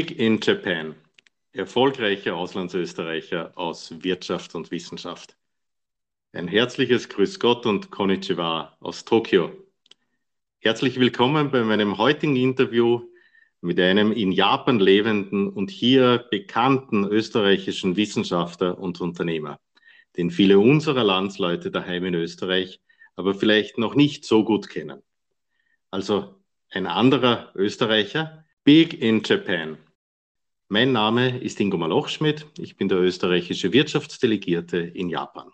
Big 0.00 0.18
in 0.18 0.40
Japan. 0.40 0.94
Erfolgreicher 1.52 2.34
Auslandsösterreicher 2.34 3.52
aus 3.54 4.02
Wirtschaft 4.02 4.54
und 4.54 4.70
Wissenschaft. 4.70 5.36
Ein 6.32 6.48
herzliches 6.48 7.10
Grüß 7.10 7.38
Gott 7.38 7.66
und 7.66 7.90
Konnichiwa 7.90 8.78
aus 8.80 9.04
Tokio. 9.04 9.52
Herzlich 10.60 10.98
willkommen 10.98 11.50
bei 11.50 11.64
meinem 11.64 11.98
heutigen 11.98 12.34
Interview 12.36 13.02
mit 13.60 13.78
einem 13.78 14.10
in 14.10 14.32
Japan 14.32 14.80
lebenden 14.80 15.50
und 15.50 15.68
hier 15.68 16.24
bekannten 16.30 17.04
österreichischen 17.04 17.94
Wissenschaftler 17.96 18.78
und 18.78 19.02
Unternehmer, 19.02 19.60
den 20.16 20.30
viele 20.30 20.58
unserer 20.58 21.04
Landsleute 21.04 21.70
daheim 21.70 22.06
in 22.06 22.14
Österreich 22.14 22.80
aber 23.16 23.34
vielleicht 23.34 23.76
noch 23.76 23.94
nicht 23.94 24.24
so 24.24 24.44
gut 24.44 24.70
kennen. 24.70 25.02
Also 25.90 26.40
ein 26.70 26.86
anderer 26.86 27.52
Österreicher, 27.54 28.46
Big 28.64 28.98
in 28.98 29.22
Japan. 29.22 29.76
Mein 30.72 30.92
Name 30.92 31.40
ist 31.40 31.58
Ingo 31.58 31.76
Malochschmidt. 31.78 32.46
Ich 32.56 32.76
bin 32.76 32.88
der 32.88 33.00
österreichische 33.00 33.72
Wirtschaftsdelegierte 33.72 34.78
in 34.78 35.08
Japan. 35.08 35.50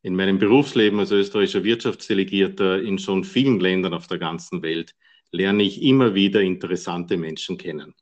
In 0.00 0.16
meinem 0.16 0.38
Berufsleben 0.38 0.98
als 0.98 1.10
österreichischer 1.10 1.64
Wirtschaftsdelegierter 1.64 2.80
in 2.80 2.98
schon 2.98 3.24
vielen 3.24 3.60
Ländern 3.60 3.92
auf 3.92 4.06
der 4.06 4.16
ganzen 4.16 4.62
Welt 4.62 4.94
lerne 5.32 5.64
ich 5.64 5.82
immer 5.82 6.14
wieder 6.14 6.40
interessante 6.40 7.18
Menschen 7.18 7.58
kennen. 7.58 7.94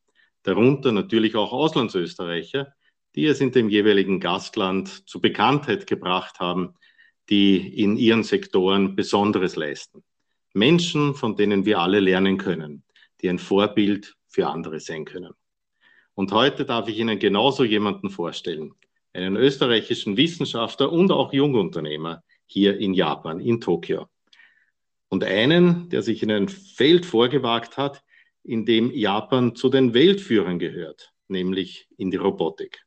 Darunter 0.45 0.93
natürlich 0.93 1.35
auch 1.35 1.53
Auslandsösterreicher, 1.53 2.73
die 3.17 3.27
es 3.27 3.41
in 3.41 3.51
dem 3.51 3.69
jeweiligen 3.69 4.21
Gastland 4.21 5.09
zu 5.09 5.21
Bekanntheit 5.21 5.89
gebracht 5.89 6.39
haben, 6.39 6.75
die 7.29 7.57
in 7.57 7.97
ihren 7.97 8.23
Sektoren 8.23 8.95
Besonderes 8.95 9.57
leisten. 9.57 10.05
Menschen, 10.55 11.17
von 11.17 11.35
denen 11.35 11.67
wir 11.67 11.81
alle 11.81 11.99
lernen 11.99 12.39
können 12.39 12.85
die 13.21 13.29
ein 13.29 13.39
Vorbild 13.39 14.15
für 14.29 14.47
andere 14.47 14.81
sein 14.81 15.05
können. 15.05 15.35
Und 16.19 16.33
heute 16.33 16.65
darf 16.65 16.89
ich 16.89 16.99
Ihnen 16.99 17.21
genauso 17.21 17.63
jemanden 17.63 18.11
vorstellen, 18.11 18.75
einen 19.13 19.37
österreichischen 19.37 20.17
Wissenschaftler 20.17 20.91
und 20.91 21.13
auch 21.13 21.33
Jungunternehmer 21.33 22.25
hier 22.45 22.77
in 22.77 22.93
Japan, 22.93 23.39
in 23.39 23.61
Tokio. 23.61 24.09
Und 25.09 25.23
einen, 25.23 25.89
der 25.91 26.03
sich 26.03 26.25
in 26.25 26.33
ein 26.33 26.49
Feld 26.49 27.07
vorgewagt 27.07 27.77
hat, 27.77 28.03
in 28.43 28.67
dem 28.67 28.91
Japan 28.91 29.55
zu 29.55 29.69
den 29.69 29.95
Weltführern 29.95 30.59
gehört, 30.59 31.13
nämlich 31.29 31.87
in 31.99 32.11
die 32.11 32.17
Robotik. 32.17 32.81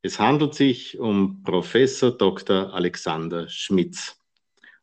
Es 0.00 0.18
handelt 0.18 0.54
sich 0.54 0.98
um 0.98 1.42
Professor 1.42 2.10
Dr. 2.10 2.72
Alexander 2.72 3.50
Schmitz. 3.50 4.18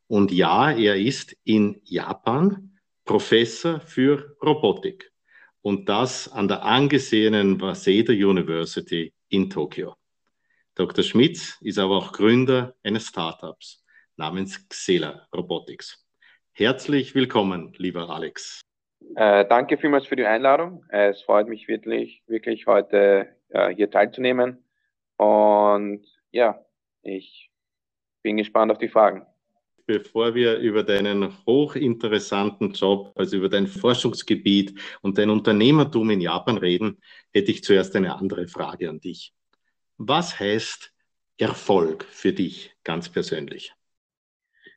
Und 0.06 0.30
ja, 0.30 0.70
er 0.70 0.94
ist 0.94 1.36
in 1.42 1.80
Japan 1.82 2.78
Professor 3.04 3.80
für 3.80 4.36
Robotik 4.40 5.10
und 5.64 5.88
das 5.88 6.30
an 6.30 6.46
der 6.46 6.62
angesehenen 6.62 7.58
Waseda 7.58 8.12
University 8.12 9.14
in 9.30 9.48
Tokio. 9.48 9.96
Dr. 10.74 11.02
Schmitz 11.02 11.58
ist 11.62 11.78
aber 11.78 11.96
auch 11.96 12.12
Gründer 12.12 12.74
eines 12.82 13.06
Startups 13.06 13.82
namens 14.16 14.68
Xela 14.68 15.26
Robotics. 15.34 16.06
Herzlich 16.52 17.14
willkommen, 17.14 17.72
lieber 17.78 18.10
Alex. 18.10 18.60
Äh, 19.16 19.46
danke 19.46 19.78
vielmals 19.78 20.06
für 20.06 20.16
die 20.16 20.26
Einladung. 20.26 20.84
Es 20.90 21.22
freut 21.22 21.48
mich 21.48 21.66
wirklich, 21.66 22.22
wirklich 22.26 22.66
heute 22.66 23.28
äh, 23.48 23.74
hier 23.74 23.90
teilzunehmen. 23.90 24.62
Und 25.16 26.04
ja, 26.30 26.62
ich 27.02 27.50
bin 28.22 28.36
gespannt 28.36 28.70
auf 28.70 28.78
die 28.78 28.88
Fragen 28.88 29.26
bevor 29.86 30.34
wir 30.34 30.58
über 30.58 30.82
deinen 30.82 31.32
hochinteressanten 31.46 32.72
Job, 32.72 33.12
also 33.16 33.36
über 33.36 33.48
dein 33.48 33.66
Forschungsgebiet 33.66 34.78
und 35.02 35.18
dein 35.18 35.30
Unternehmertum 35.30 36.10
in 36.10 36.20
Japan 36.20 36.58
reden, 36.58 37.00
hätte 37.32 37.50
ich 37.50 37.64
zuerst 37.64 37.94
eine 37.96 38.16
andere 38.16 38.48
Frage 38.48 38.88
an 38.88 39.00
dich. 39.00 39.34
Was 39.96 40.38
heißt 40.38 40.92
Erfolg 41.38 42.04
für 42.04 42.32
dich 42.32 42.74
ganz 42.84 43.08
persönlich? 43.08 43.74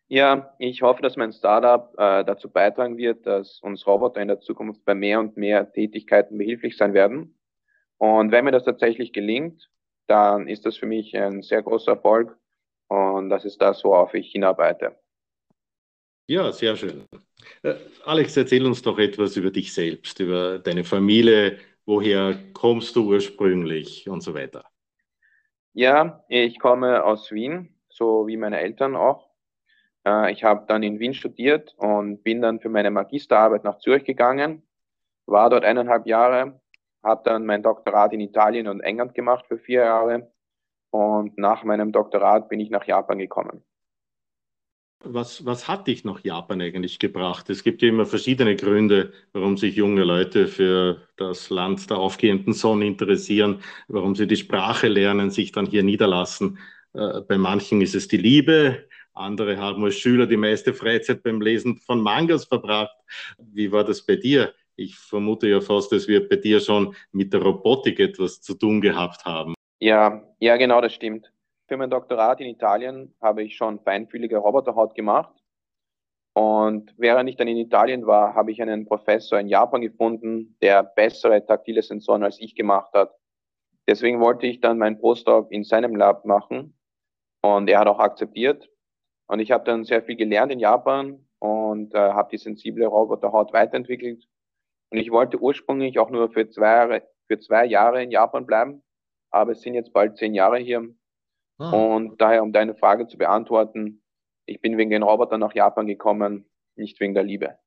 Ja, 0.09 0.55
ich 0.57 0.81
hoffe, 0.81 1.01
dass 1.01 1.17
mein 1.17 1.33
Startup 1.33 1.93
äh, 1.97 2.23
dazu 2.23 2.49
beitragen 2.49 2.97
wird, 2.97 3.25
dass 3.25 3.59
uns 3.61 3.85
Roboter 3.85 4.21
in 4.21 4.29
der 4.29 4.39
Zukunft 4.39 4.85
bei 4.85 4.95
mehr 4.95 5.19
und 5.19 5.35
mehr 5.35 5.69
Tätigkeiten 5.71 6.37
behilflich 6.37 6.77
sein 6.77 6.93
werden. 6.93 7.37
Und 7.97 8.31
wenn 8.31 8.45
mir 8.45 8.51
das 8.51 8.63
tatsächlich 8.63 9.11
gelingt, 9.11 9.69
dann 10.07 10.47
ist 10.47 10.65
das 10.65 10.77
für 10.77 10.85
mich 10.85 11.17
ein 11.17 11.41
sehr 11.41 11.61
großer 11.61 11.93
Erfolg 11.93 12.37
und 12.87 13.29
das 13.29 13.45
ist 13.45 13.61
das, 13.61 13.83
worauf 13.83 14.13
ich 14.13 14.31
hinarbeite. 14.31 14.97
Ja, 16.27 16.51
sehr 16.51 16.75
schön. 16.75 17.05
Äh, 17.63 17.75
Alex, 18.05 18.35
erzähl 18.35 18.65
uns 18.65 18.81
doch 18.81 18.99
etwas 18.99 19.37
über 19.37 19.49
dich 19.49 19.73
selbst, 19.73 20.19
über 20.19 20.59
deine 20.59 20.83
Familie, 20.83 21.57
woher 21.85 22.35
kommst 22.53 22.95
du 22.95 23.07
ursprünglich 23.07 24.09
und 24.09 24.21
so 24.21 24.33
weiter. 24.33 24.65
Ja, 25.73 26.25
ich 26.27 26.59
komme 26.59 27.03
aus 27.03 27.31
Wien, 27.31 27.75
so 27.87 28.27
wie 28.27 28.35
meine 28.35 28.59
Eltern 28.59 28.95
auch. 28.95 29.29
Äh, 30.05 30.33
ich 30.33 30.43
habe 30.43 30.65
dann 30.67 30.83
in 30.83 30.99
Wien 30.99 31.13
studiert 31.13 31.75
und 31.77 32.23
bin 32.23 32.41
dann 32.41 32.59
für 32.59 32.69
meine 32.69 32.91
Magisterarbeit 32.91 33.63
nach 33.63 33.77
Zürich 33.79 34.03
gegangen, 34.03 34.63
war 35.25 35.49
dort 35.49 35.63
eineinhalb 35.63 36.07
Jahre, 36.07 36.59
habe 37.03 37.21
dann 37.23 37.45
mein 37.45 37.63
Doktorat 37.63 38.11
in 38.13 38.21
Italien 38.21 38.67
und 38.67 38.81
England 38.81 39.13
gemacht 39.13 39.45
für 39.47 39.57
vier 39.57 39.81
Jahre 39.81 40.31
und 40.91 41.37
nach 41.37 41.63
meinem 41.63 41.91
Doktorat 41.91 42.49
bin 42.49 42.59
ich 42.59 42.69
nach 42.69 42.85
Japan 42.85 43.17
gekommen. 43.17 43.63
Was, 45.03 45.45
was 45.45 45.67
hat 45.67 45.85
dich 45.87 46.03
nach 46.05 46.23
Japan 46.23 46.59
eigentlich 46.59 46.97
gebracht? 46.97 47.49
Es 47.51 47.63
gibt 47.63 47.83
ja 47.83 47.89
immer 47.89 48.07
verschiedene 48.07 48.55
Gründe, 48.55 49.13
warum 49.31 49.55
sich 49.55 49.75
junge 49.75 50.03
Leute 50.03 50.47
für 50.47 51.01
das 51.17 51.51
Land 51.51 51.89
der 51.89 51.97
aufgehenden 51.97 52.53
Sonne 52.53 52.87
interessieren, 52.87 53.61
warum 53.87 54.15
sie 54.15 54.25
die 54.25 54.35
Sprache 54.35 54.87
lernen, 54.87 55.29
sich 55.29 55.51
dann 55.51 55.67
hier 55.67 55.83
niederlassen. 55.83 56.57
Äh, 56.93 57.21
bei 57.21 57.37
manchen 57.37 57.81
ist 57.81 57.93
es 57.93 58.07
die 58.07 58.17
Liebe, 58.17 58.87
andere 59.17 59.57
haben 59.57 59.83
als 59.83 59.97
Schüler 59.97 60.27
die 60.27 60.37
meiste 60.37 60.73
Freizeit 60.73 61.23
beim 61.23 61.41
Lesen 61.41 61.77
von 61.77 62.01
Mangas 62.01 62.45
verbracht. 62.45 62.95
Wie 63.37 63.71
war 63.71 63.83
das 63.83 64.05
bei 64.05 64.15
dir? 64.15 64.53
Ich 64.75 64.95
vermute 64.95 65.47
ja 65.47 65.59
fast, 65.59 65.91
dass 65.91 66.07
wir 66.07 66.27
bei 66.29 66.35
dir 66.35 66.59
schon 66.59 66.95
mit 67.11 67.33
der 67.33 67.41
Robotik 67.41 67.99
etwas 67.99 68.41
zu 68.41 68.53
tun 68.53 68.79
gehabt 68.79 69.25
haben. 69.25 69.56
Ja, 69.79 70.23
ja, 70.39 70.57
genau, 70.57 70.81
das 70.81 70.93
stimmt. 70.93 71.31
Für 71.67 71.77
mein 71.77 71.89
Doktorat 71.91 72.39
in 72.41 72.47
Italien 72.47 73.13
habe 73.21 73.43
ich 73.43 73.55
schon 73.55 73.79
feinfühlige 73.79 74.37
Roboterhaut 74.37 74.95
gemacht. 74.95 75.35
Und 76.33 76.93
während 76.97 77.29
ich 77.29 77.35
dann 77.35 77.47
in 77.47 77.57
Italien 77.57 78.05
war, 78.07 78.33
habe 78.33 78.51
ich 78.51 78.61
einen 78.61 78.85
Professor 78.85 79.39
in 79.39 79.47
Japan 79.47 79.81
gefunden, 79.81 80.57
der 80.61 80.83
bessere 80.83 81.45
taktile 81.45 81.81
Sensoren 81.81 82.23
als 82.23 82.39
ich 82.39 82.55
gemacht 82.55 82.91
hat. 82.93 83.13
Deswegen 83.87 84.19
wollte 84.19 84.47
ich 84.47 84.61
dann 84.61 84.77
meinen 84.79 84.99
Postdoc 84.99 85.51
in 85.51 85.63
seinem 85.63 85.95
Lab 85.95 86.25
machen. 86.25 86.75
Und 87.41 87.69
er 87.69 87.79
hat 87.79 87.87
auch 87.87 87.99
akzeptiert. 87.99 88.69
Und 89.27 89.39
ich 89.39 89.51
habe 89.51 89.63
dann 89.63 89.83
sehr 89.83 90.01
viel 90.03 90.15
gelernt 90.15 90.51
in 90.51 90.59
Japan 90.59 91.25
und 91.39 91.93
äh, 91.93 91.97
habe 91.97 92.29
die 92.31 92.37
sensible 92.37 92.85
Roboterhaut 92.87 93.53
weiterentwickelt. 93.53 94.27
Und 94.91 94.97
ich 94.97 95.11
wollte 95.11 95.39
ursprünglich 95.39 95.99
auch 95.99 96.09
nur 96.09 96.31
für 96.31 96.49
zwei 96.49 97.03
für 97.27 97.39
zwei 97.39 97.65
Jahre 97.65 98.01
in 98.01 98.09
Japan 98.09 98.45
bleiben 98.45 98.83
aber 99.31 99.53
es 99.53 99.61
sind 99.61 99.73
jetzt 99.73 99.93
bald 99.93 100.17
zehn 100.17 100.33
Jahre 100.33 100.57
hier. 100.57 100.87
Ah. 101.57 101.71
Und 101.71 102.21
daher, 102.21 102.43
um 102.43 102.53
deine 102.53 102.75
Frage 102.75 103.07
zu 103.07 103.17
beantworten, 103.17 104.01
ich 104.45 104.61
bin 104.61 104.77
wegen 104.77 104.91
den 104.91 105.03
Robotern 105.03 105.39
nach 105.39 105.53
Japan 105.53 105.87
gekommen, 105.87 106.45
nicht 106.75 106.99
wegen 106.99 107.13
der 107.13 107.23
Liebe. 107.23 107.57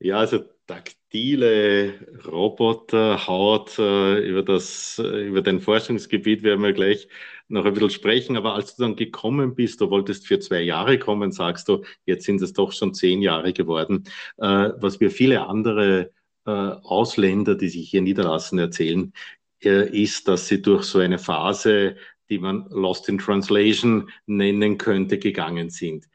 Ja, 0.00 0.18
also 0.18 0.44
taktile 0.68 1.94
Roboterhaut, 2.24 3.78
äh, 3.80 4.18
über, 4.20 4.44
das, 4.44 5.00
äh, 5.02 5.26
über 5.26 5.42
dein 5.42 5.60
Forschungsgebiet 5.60 6.44
werden 6.44 6.62
wir 6.62 6.72
gleich 6.72 7.08
noch 7.48 7.64
ein 7.64 7.72
bisschen 7.72 7.90
sprechen. 7.90 8.36
Aber 8.36 8.54
als 8.54 8.76
du 8.76 8.84
dann 8.84 8.94
gekommen 8.94 9.56
bist, 9.56 9.80
du 9.80 9.90
wolltest 9.90 10.26
für 10.26 10.38
zwei 10.38 10.60
Jahre 10.60 10.98
kommen, 10.98 11.32
sagst 11.32 11.68
du, 11.68 11.82
jetzt 12.06 12.26
sind 12.26 12.40
es 12.42 12.52
doch 12.52 12.72
schon 12.72 12.94
zehn 12.94 13.22
Jahre 13.22 13.52
geworden, 13.52 14.04
äh, 14.36 14.70
was 14.76 15.00
wir 15.00 15.10
viele 15.10 15.46
andere 15.46 16.12
äh, 16.46 16.50
Ausländer, 16.50 17.56
die 17.56 17.68
sich 17.68 17.90
hier 17.90 18.02
niederlassen, 18.02 18.58
erzählen, 18.58 19.12
ist, 19.60 20.28
dass 20.28 20.46
sie 20.46 20.62
durch 20.62 20.84
so 20.84 20.98
eine 20.98 21.18
Phase, 21.18 21.96
die 22.28 22.38
man 22.38 22.66
Lost 22.70 23.08
in 23.08 23.18
Translation 23.18 24.10
nennen 24.26 24.78
könnte, 24.78 25.18
gegangen 25.18 25.70
sind. 25.70 26.06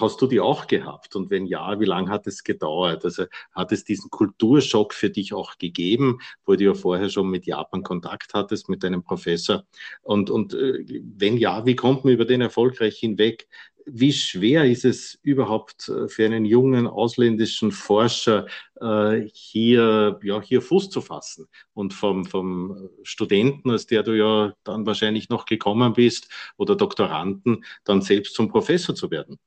Hast 0.00 0.20
du 0.20 0.26
die 0.26 0.40
auch 0.40 0.66
gehabt? 0.66 1.16
Und 1.16 1.30
wenn 1.30 1.46
ja, 1.46 1.78
wie 1.80 1.84
lange 1.84 2.10
hat 2.10 2.26
es 2.26 2.44
gedauert? 2.44 3.04
Also 3.04 3.24
hat 3.52 3.72
es 3.72 3.84
diesen 3.84 4.10
Kulturschock 4.10 4.94
für 4.94 5.10
dich 5.10 5.34
auch 5.34 5.58
gegeben, 5.58 6.18
wo 6.44 6.54
du 6.54 6.64
ja 6.64 6.74
vorher 6.74 7.08
schon 7.08 7.28
mit 7.30 7.46
Japan 7.46 7.82
Kontakt 7.82 8.34
hattest, 8.34 8.68
mit 8.68 8.82
deinem 8.82 9.02
Professor? 9.02 9.64
Und, 10.02 10.30
und 10.30 10.54
äh, 10.54 10.84
wenn 11.16 11.36
ja, 11.36 11.66
wie 11.66 11.76
kommt 11.76 12.04
man 12.04 12.14
über 12.14 12.24
den 12.24 12.40
erfolgreich 12.40 12.98
hinweg? 12.98 13.48
wie 13.90 14.12
schwer 14.12 14.64
ist 14.64 14.84
es 14.84 15.18
überhaupt 15.22 15.88
äh, 15.88 16.08
für 16.08 16.24
einen 16.24 16.44
jungen 16.44 16.86
ausländischen 16.86 17.72
Forscher, 17.72 18.46
äh, 18.80 19.28
hier, 19.32 20.20
ja, 20.22 20.40
hier 20.40 20.62
Fuß 20.62 20.90
zu 20.90 21.00
fassen 21.00 21.48
und 21.74 21.94
vom, 21.94 22.24
vom 22.24 22.90
Studenten, 23.02 23.70
als 23.70 23.86
der 23.86 24.02
du 24.02 24.16
ja 24.16 24.54
dann 24.64 24.86
wahrscheinlich 24.86 25.28
noch 25.28 25.46
gekommen 25.46 25.94
bist, 25.94 26.28
oder 26.56 26.76
Doktoranden, 26.76 27.64
dann 27.84 28.02
selbst 28.02 28.34
zum 28.34 28.48
Professor 28.48 28.94
zu 28.94 29.10
werden? 29.10 29.38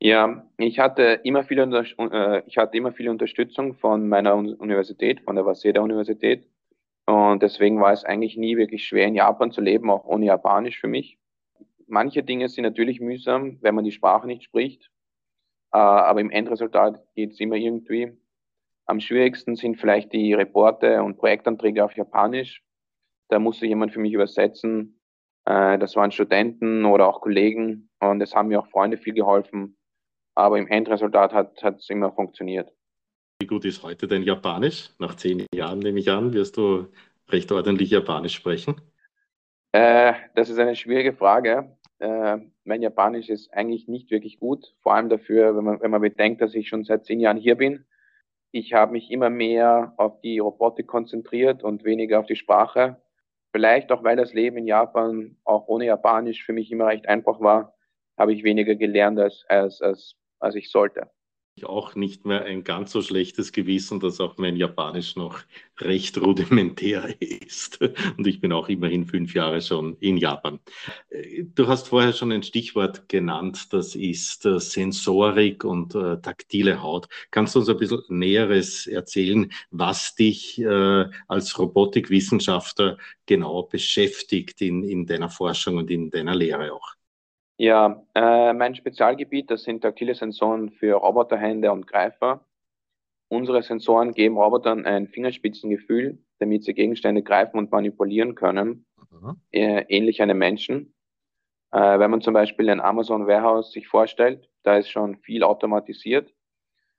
Ja, 0.00 0.44
ich 0.58 0.78
hatte 0.78 1.20
immer 1.24 1.44
viel, 1.44 1.58
äh, 1.58 2.42
ich 2.46 2.58
hatte 2.58 2.76
immer 2.76 2.92
viel 2.92 3.08
Unterstützung 3.08 3.74
von 3.74 4.08
meiner 4.08 4.34
Universität, 4.34 5.20
von 5.22 5.36
der 5.36 5.46
Waseda 5.46 5.80
Universität. 5.80 6.46
Und 7.06 7.42
deswegen 7.42 7.80
war 7.80 7.92
es 7.92 8.04
eigentlich 8.04 8.36
nie 8.36 8.56
wirklich 8.56 8.84
schwer, 8.86 9.06
in 9.06 9.14
Japan 9.14 9.50
zu 9.50 9.60
leben, 9.60 9.90
auch 9.90 10.04
ohne 10.04 10.26
Japanisch 10.26 10.80
für 10.80 10.88
mich. 10.88 11.18
Manche 11.86 12.22
Dinge 12.22 12.48
sind 12.48 12.64
natürlich 12.64 13.00
mühsam, 13.00 13.58
wenn 13.62 13.74
man 13.74 13.84
die 13.84 13.92
Sprache 13.92 14.26
nicht 14.26 14.44
spricht. 14.44 14.90
Äh, 15.72 15.78
aber 15.78 16.20
im 16.20 16.30
Endresultat 16.30 17.02
geht 17.14 17.32
es 17.32 17.40
immer 17.40 17.56
irgendwie. 17.56 18.12
Am 18.86 19.00
schwierigsten 19.00 19.56
sind 19.56 19.76
vielleicht 19.76 20.12
die 20.12 20.34
Reporte 20.34 21.02
und 21.02 21.16
Projektanträge 21.18 21.84
auf 21.84 21.96
Japanisch. 21.96 22.62
Da 23.28 23.38
musste 23.38 23.66
jemand 23.66 23.92
für 23.92 24.00
mich 24.00 24.12
übersetzen. 24.12 25.00
Äh, 25.46 25.78
das 25.78 25.96
waren 25.96 26.12
Studenten 26.12 26.84
oder 26.84 27.08
auch 27.08 27.20
Kollegen 27.20 27.90
und 28.00 28.20
es 28.20 28.34
haben 28.34 28.48
mir 28.48 28.60
auch 28.60 28.68
Freunde 28.68 28.98
viel 28.98 29.14
geholfen. 29.14 29.76
Aber 30.34 30.58
im 30.58 30.66
Endresultat 30.66 31.32
hat 31.32 31.78
es 31.78 31.90
immer 31.90 32.12
funktioniert. 32.12 32.72
Wie 33.40 33.46
gut 33.46 33.64
ist 33.64 33.82
heute 33.82 34.06
dein 34.06 34.22
Japanisch? 34.22 34.90
Nach 34.98 35.14
zehn 35.16 35.46
Jahren 35.54 35.80
nehme 35.80 36.00
ich 36.00 36.10
an, 36.10 36.32
wirst 36.32 36.56
du 36.56 36.88
recht 37.28 37.50
ordentlich 37.52 37.90
Japanisch 37.90 38.34
sprechen? 38.34 38.80
Äh, 39.72 40.14
das 40.34 40.50
ist 40.50 40.58
eine 40.58 40.76
schwierige 40.76 41.12
Frage. 41.12 41.76
Äh, 41.98 42.38
mein 42.64 42.82
Japanisch 42.82 43.28
ist 43.28 43.52
eigentlich 43.52 43.88
nicht 43.88 44.10
wirklich 44.10 44.38
gut, 44.38 44.74
vor 44.82 44.94
allem 44.94 45.08
dafür, 45.08 45.56
wenn 45.56 45.64
man, 45.64 45.80
wenn 45.80 45.90
man 45.90 46.00
bedenkt, 46.00 46.40
dass 46.42 46.54
ich 46.54 46.68
schon 46.68 46.84
seit 46.84 47.04
zehn 47.04 47.20
Jahren 47.20 47.38
hier 47.38 47.56
bin. 47.56 47.84
Ich 48.52 48.72
habe 48.72 48.92
mich 48.92 49.10
immer 49.10 49.30
mehr 49.30 49.94
auf 49.96 50.20
die 50.20 50.38
Robotik 50.38 50.86
konzentriert 50.86 51.64
und 51.64 51.82
weniger 51.84 52.20
auf 52.20 52.26
die 52.26 52.36
Sprache. 52.36 53.02
Vielleicht 53.52 53.90
auch, 53.90 54.04
weil 54.04 54.16
das 54.16 54.32
Leben 54.32 54.58
in 54.58 54.66
Japan 54.66 55.36
auch 55.44 55.66
ohne 55.66 55.86
Japanisch 55.86 56.44
für 56.44 56.52
mich 56.52 56.70
immer 56.70 56.86
recht 56.86 57.08
einfach 57.08 57.40
war, 57.40 57.74
habe 58.16 58.32
ich 58.32 58.44
weniger 58.44 58.76
gelernt 58.76 59.18
als, 59.18 59.44
als, 59.48 59.82
als 59.82 60.16
als 60.44 60.54
ich 60.54 60.70
sollte. 60.70 61.10
Auch 61.62 61.94
nicht 61.94 62.26
mehr 62.26 62.44
ein 62.44 62.64
ganz 62.64 62.90
so 62.90 63.00
schlechtes 63.00 63.52
Gewissen, 63.52 64.00
dass 64.00 64.20
auch 64.20 64.38
mein 64.38 64.56
Japanisch 64.56 65.14
noch 65.14 65.38
recht 65.78 66.20
rudimentär 66.20 67.14
ist. 67.20 67.80
Und 67.80 68.26
ich 68.26 68.40
bin 68.40 68.52
auch 68.52 68.68
immerhin 68.68 69.06
fünf 69.06 69.34
Jahre 69.34 69.62
schon 69.62 69.96
in 70.00 70.16
Japan. 70.16 70.58
Du 71.54 71.68
hast 71.68 71.88
vorher 71.88 72.12
schon 72.12 72.32
ein 72.32 72.42
Stichwort 72.42 73.08
genannt, 73.08 73.72
das 73.72 73.94
ist 73.94 74.44
äh, 74.46 74.58
Sensorik 74.58 75.62
und 75.62 75.94
äh, 75.94 76.20
taktile 76.20 76.82
Haut. 76.82 77.06
Kannst 77.30 77.54
du 77.54 77.60
uns 77.60 77.68
ein 77.68 77.76
bisschen 77.76 78.02
Näheres 78.08 78.88
erzählen, 78.88 79.52
was 79.70 80.16
dich 80.16 80.58
äh, 80.58 81.06
als 81.28 81.56
Robotikwissenschaftler 81.56 82.98
genau 83.26 83.62
beschäftigt 83.62 84.60
in, 84.60 84.82
in 84.82 85.06
deiner 85.06 85.30
Forschung 85.30 85.76
und 85.76 85.88
in 85.88 86.10
deiner 86.10 86.34
Lehre 86.34 86.72
auch? 86.72 86.93
Ja, 87.56 88.02
äh, 88.14 88.52
mein 88.52 88.74
Spezialgebiet, 88.74 89.50
das 89.50 89.62
sind 89.62 89.82
taktile 89.82 90.14
Sensoren 90.14 90.70
für 90.70 90.94
Roboterhände 90.94 91.70
und 91.70 91.86
Greifer. 91.86 92.44
Unsere 93.28 93.62
Sensoren 93.62 94.12
geben 94.12 94.36
Robotern 94.36 94.84
ein 94.84 95.06
Fingerspitzengefühl, 95.06 96.18
damit 96.40 96.64
sie 96.64 96.74
Gegenstände 96.74 97.22
greifen 97.22 97.58
und 97.58 97.70
manipulieren 97.70 98.34
können, 98.34 98.86
mhm. 99.10 99.36
äh, 99.52 99.84
ähnlich 99.88 100.20
einem 100.20 100.38
Menschen. 100.38 100.94
Äh, 101.70 101.98
wenn 101.98 102.10
man 102.10 102.22
zum 102.22 102.34
Beispiel 102.34 102.70
ein 102.70 102.80
Amazon 102.80 103.26
Warehouse 103.26 103.72
sich 103.72 103.86
vorstellt, 103.86 104.48
da 104.64 104.76
ist 104.76 104.90
schon 104.90 105.16
viel 105.16 105.44
automatisiert, 105.44 106.32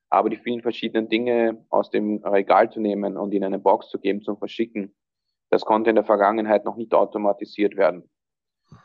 aber 0.09 0.29
die 0.29 0.37
vielen 0.37 0.61
verschiedenen 0.61 1.09
Dinge 1.09 1.65
aus 1.69 1.89
dem 1.89 2.23
Regal 2.23 2.71
zu 2.71 2.79
nehmen 2.79 3.17
und 3.17 3.33
in 3.33 3.43
eine 3.43 3.59
Box 3.59 3.89
zu 3.89 3.99
geben 3.99 4.21
zum 4.21 4.37
Verschicken, 4.37 4.95
das 5.49 5.65
konnte 5.65 5.89
in 5.89 5.95
der 5.95 6.05
Vergangenheit 6.05 6.65
noch 6.65 6.77
nicht 6.77 6.93
automatisiert 6.93 7.75
werden. 7.75 8.09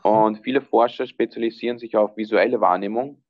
Und 0.03 0.39
viele 0.39 0.61
Forscher 0.61 1.07
spezialisieren 1.07 1.77
sich 1.77 1.95
auf 1.95 2.17
visuelle 2.17 2.59
Wahrnehmung, 2.61 3.23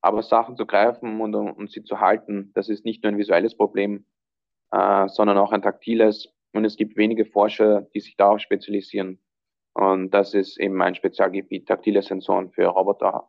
aber 0.00 0.22
Sachen 0.22 0.56
zu 0.56 0.66
greifen 0.66 1.20
und, 1.20 1.34
und 1.34 1.70
sie 1.70 1.84
zu 1.84 2.00
halten, 2.00 2.50
das 2.54 2.68
ist 2.68 2.84
nicht 2.84 3.02
nur 3.02 3.12
ein 3.12 3.18
visuelles 3.18 3.56
Problem, 3.56 4.04
äh, 4.72 5.08
sondern 5.08 5.38
auch 5.38 5.52
ein 5.52 5.62
taktiles. 5.62 6.28
Und 6.52 6.64
es 6.64 6.76
gibt 6.76 6.96
wenige 6.96 7.24
Forscher, 7.24 7.82
die 7.94 8.00
sich 8.00 8.16
darauf 8.16 8.40
spezialisieren. 8.40 9.18
Und 9.74 10.10
das 10.10 10.34
ist 10.34 10.58
eben 10.58 10.74
mein 10.74 10.94
Spezialgebiet, 10.94 11.66
taktile 11.66 12.02
Sensoren 12.02 12.50
für 12.50 12.66
Roboter. 12.66 13.28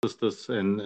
Dass 0.00 0.16
das 0.16 0.48
ein, 0.48 0.80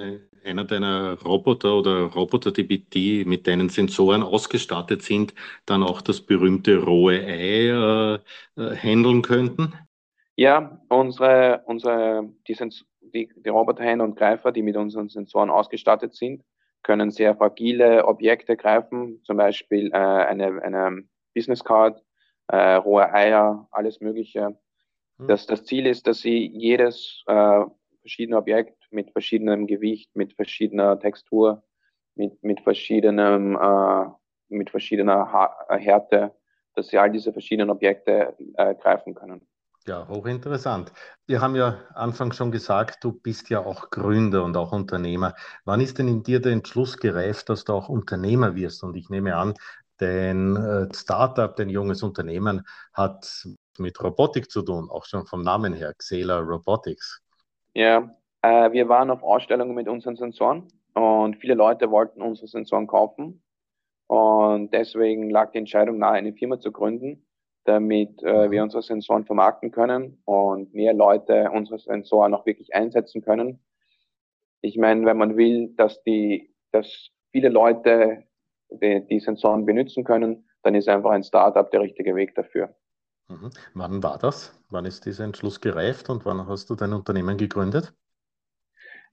einer 0.45 0.65
deiner 0.65 1.21
Roboter 1.21 1.77
oder 1.79 2.05
Roboter, 2.05 2.51
die 2.51 3.25
mit 3.27 3.47
deinen 3.47 3.69
Sensoren 3.69 4.23
ausgestattet 4.23 5.03
sind, 5.03 5.35
dann 5.67 5.83
auch 5.83 6.01
das 6.01 6.21
berühmte 6.23 6.79
rohe 6.79 7.21
Ei 7.21 7.69
äh, 7.69 8.15
äh, 8.57 8.77
handeln 8.77 9.23
könnten? 9.23 9.75
Ja, 10.37 10.81
unsere, 10.89 11.63
unsere, 11.67 12.33
die, 12.49 12.55
Sens 12.55 12.87
die, 13.01 13.29
die 13.37 13.49
Roboterhände 13.49 14.05
und 14.05 14.17
Greifer, 14.17 14.51
die 14.53 14.63
mit 14.63 14.77
unseren 14.77 15.09
Sensoren 15.09 15.51
ausgestattet 15.51 16.15
sind, 16.15 16.43
können 16.83 17.11
sehr 17.11 17.37
fragile 17.37 18.07
Objekte 18.07 18.57
greifen, 18.57 19.21
zum 19.25 19.37
Beispiel 19.37 19.91
äh, 19.93 19.97
eine, 19.97 20.63
eine 20.63 21.05
Business 21.35 21.63
Card, 21.63 22.03
äh, 22.49 22.75
rohe 22.75 23.13
Eier, 23.13 23.69
alles 23.71 24.01
Mögliche. 24.01 24.57
Mhm. 25.19 25.29
Das, 25.29 25.47
das 25.47 25.65
Ziel 25.65 25.87
ist, 25.87 26.07
dass 26.07 26.21
sie 26.21 26.47
jedes 26.47 27.23
äh, 27.27 27.65
verschiedene 28.01 28.39
Objekt 28.39 28.89
mit 28.91 29.11
verschiedenem 29.13 29.67
Gewicht, 29.67 30.11
mit 30.15 30.35
verschiedener 30.35 30.99
Textur, 30.99 31.63
mit, 32.15 32.43
mit 32.43 32.61
verschiedenem, 32.61 33.57
äh, 33.57 34.07
mit 34.49 34.71
verschiedener 34.71 35.33
ha 35.33 35.77
Härte, 35.77 36.35
dass 36.75 36.89
sie 36.89 36.99
all 36.99 37.11
diese 37.11 37.33
verschiedenen 37.33 37.71
Objekte 37.71 38.35
äh, 38.57 38.75
greifen 38.75 39.15
können. 39.15 39.47
Ja, 39.85 40.07
hochinteressant. 40.07 40.93
Wir 41.27 41.41
haben 41.41 41.57
ja 41.57 41.81
anfangs 41.95 42.37
schon 42.37 42.53
gesagt, 42.53 43.03
du 43.03 43.13
bist 43.13 43.51
ja 43.51 43.59
auch 43.67 43.91
Gründer 43.91 44.45
und 44.45 44.57
auch 44.57 44.71
Unternehmer. 44.71 45.35
Wann 45.65 45.81
ist 45.81 45.99
denn 45.99 46.07
in 46.07 46.23
dir 46.23 46.41
der 46.41 46.53
Entschluss 46.53 46.97
gereift, 46.99 47.49
dass 47.49 47.65
du 47.65 47.73
auch 47.73 47.89
Unternehmer 47.89 48.55
wirst? 48.55 48.85
Und 48.85 48.97
ich 48.97 49.11
nehme 49.11 49.35
an, 49.35 49.55
dein 49.99 50.55
äh, 50.55 50.95
Startup, 50.95 51.57
dein 51.57 51.69
junges 51.69 52.05
Unternehmen 52.05 52.65
hat 52.93 53.45
mit 53.77 54.01
Robotik 54.01 54.53
zu 54.53 54.63
tun, 54.63 54.89
auch 54.89 55.05
schon 55.05 55.27
vom 55.27 55.43
Namen 55.43 55.73
her, 55.73 55.95
Xela 55.99 56.39
Robotics. 56.39 57.21
Ja, 57.75 58.15
äh, 58.43 58.71
wir 58.71 58.89
waren 58.89 59.11
auf 59.11 59.25
Ausstellungen 59.25 59.75
mit 59.75 59.89
unseren 59.89 60.15
Sensoren 60.15 60.69
und 60.95 61.39
viele 61.39 61.55
Leute 61.55 61.91
wollten 61.91 62.23
unsere 62.23 62.47
Sensoren 62.47 62.87
kaufen. 62.87 63.43
Und 64.07 64.73
deswegen 64.73 65.29
lag 65.29 65.51
die 65.51 65.59
Entscheidung 65.59 65.99
nahe, 65.99 66.13
eine 66.13 66.35
Firma 66.35 66.61
zu 66.61 66.71
gründen 66.71 67.25
damit 67.65 68.23
äh, 68.23 68.51
wir 68.51 68.61
mhm. 68.61 68.65
unsere 68.65 68.83
Sensoren 68.83 69.25
vermarkten 69.25 69.71
können 69.71 70.21
und 70.25 70.75
mehr 70.75 70.95
Leute 70.95 71.51
unsere 71.53 71.79
Sensoren 71.79 72.35
auch 72.35 72.47
wirklich 72.47 72.75
einsetzen 72.75 73.23
können. 73.23 73.61
Ich 74.61 74.77
meine, 74.77 75.05
wenn 75.07 75.17
man 75.17 75.37
will, 75.37 75.75
dass 75.77 76.03
die, 76.03 76.55
dass 76.71 77.11
viele 77.31 77.49
Leute 77.49 78.25
die, 78.71 79.07
die 79.07 79.21
Sensoren 79.21 79.67
benutzen 79.67 80.05
können, 80.05 80.49
dann 80.63 80.75
ist 80.75 80.89
einfach 80.89 81.11
ein 81.11 81.25
Startup 81.25 81.71
der 81.71 81.81
richtige 81.81 82.15
Weg 82.15 82.35
dafür. 82.35 82.75
Mhm. 83.29 83.51
Wann 83.75 84.03
war 84.03 84.19
das? 84.19 84.59
Wann 84.71 84.85
ist 84.85 85.07
dieser 85.07 85.25
Entschluss 85.25 85.61
gereift 85.61 86.11
und 86.11 86.25
wann 86.25 86.47
hast 86.47 86.71
du 86.71 86.75
dein 86.75 86.93
Unternehmen 86.93 87.37
gegründet? 87.37 87.95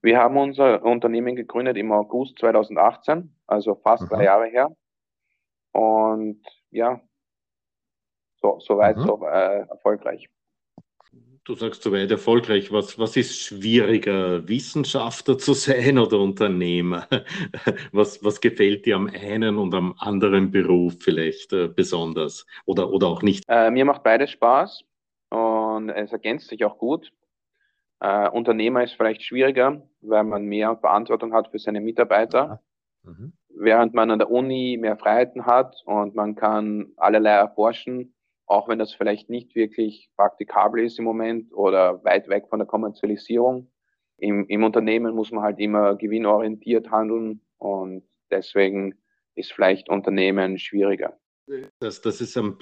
Wir 0.01 0.17
haben 0.19 0.37
unser 0.37 0.83
Unternehmen 0.83 1.35
gegründet 1.35 1.77
im 1.77 1.91
August 1.91 2.39
2018, 2.39 3.35
also 3.47 3.75
fast 3.75 4.03
mhm. 4.03 4.09
drei 4.09 4.23
Jahre 4.25 4.45
her. 4.47 4.75
Und 5.71 6.41
ja, 6.71 7.01
so, 8.41 8.59
soweit 8.59 8.97
mhm. 8.97 9.03
so 9.03 9.25
äh, 9.25 9.59
erfolgreich. 9.69 10.29
Du 11.49 11.55
sagst 11.55 11.81
soweit 11.81 12.11
erfolgreich. 12.11 12.71
Was, 12.71 12.99
was 12.99 13.17
ist 13.17 13.39
schwieriger, 13.39 14.47
Wissenschaftler 14.47 15.37
zu 15.39 15.53
sein 15.53 15.97
oder 15.97 16.19
Unternehmer? 16.19 17.07
Was, 17.91 18.23
was 18.23 18.39
gefällt 18.39 18.85
dir 18.85 18.95
am 18.95 19.07
einen 19.07 19.57
und 19.57 19.73
am 19.73 19.95
anderen 19.97 20.51
Beruf 20.51 20.97
vielleicht 20.99 21.51
äh, 21.53 21.67
besonders 21.67 22.45
oder, 22.65 22.91
oder 22.91 23.07
auch 23.07 23.23
nicht? 23.23 23.45
Äh, 23.47 23.71
mir 23.71 23.83
macht 23.83 24.03
beides 24.03 24.29
Spaß 24.29 24.83
und 25.31 25.89
es 25.89 26.11
ergänzt 26.11 26.49
sich 26.49 26.63
auch 26.63 26.77
gut. 26.77 27.11
Äh, 27.99 28.29
Unternehmer 28.29 28.83
ist 28.83 28.93
vielleicht 28.93 29.23
schwieriger, 29.23 29.81
weil 30.01 30.23
man 30.25 30.45
mehr 30.45 30.77
Verantwortung 30.77 31.33
hat 31.33 31.49
für 31.49 31.57
seine 31.57 31.81
Mitarbeiter. 31.81 32.61
Mhm. 33.03 33.33
Während 33.49 33.93
man 33.93 34.11
an 34.11 34.19
der 34.19 34.29
Uni 34.29 34.77
mehr 34.79 34.97
Freiheiten 34.97 35.47
hat 35.47 35.81
und 35.85 36.13
man 36.13 36.35
kann 36.35 36.91
allerlei 36.97 37.31
erforschen, 37.31 38.13
auch 38.49 38.67
wenn 38.67 38.79
das 38.79 38.93
vielleicht 38.93 39.29
nicht 39.29 39.55
wirklich 39.55 40.09
praktikabel 40.17 40.83
ist 40.83 40.97
im 40.97 41.05
Moment 41.05 41.53
oder 41.53 42.03
weit 42.03 42.27
weg 42.29 42.47
von 42.49 42.59
der 42.59 42.67
Kommerzialisierung. 42.67 43.71
Im, 44.17 44.47
im 44.47 44.63
Unternehmen 44.63 45.15
muss 45.15 45.31
man 45.31 45.43
halt 45.43 45.59
immer 45.59 45.95
gewinnorientiert 45.95 46.89
handeln 46.89 47.41
und 47.59 48.03
deswegen 48.31 48.95
ist 49.35 49.53
vielleicht 49.53 49.87
Unternehmen 49.87 50.57
schwieriger. 50.57 51.17
Dass, 51.79 52.01
dass 52.01 52.21
es 52.21 52.35
am 52.37 52.57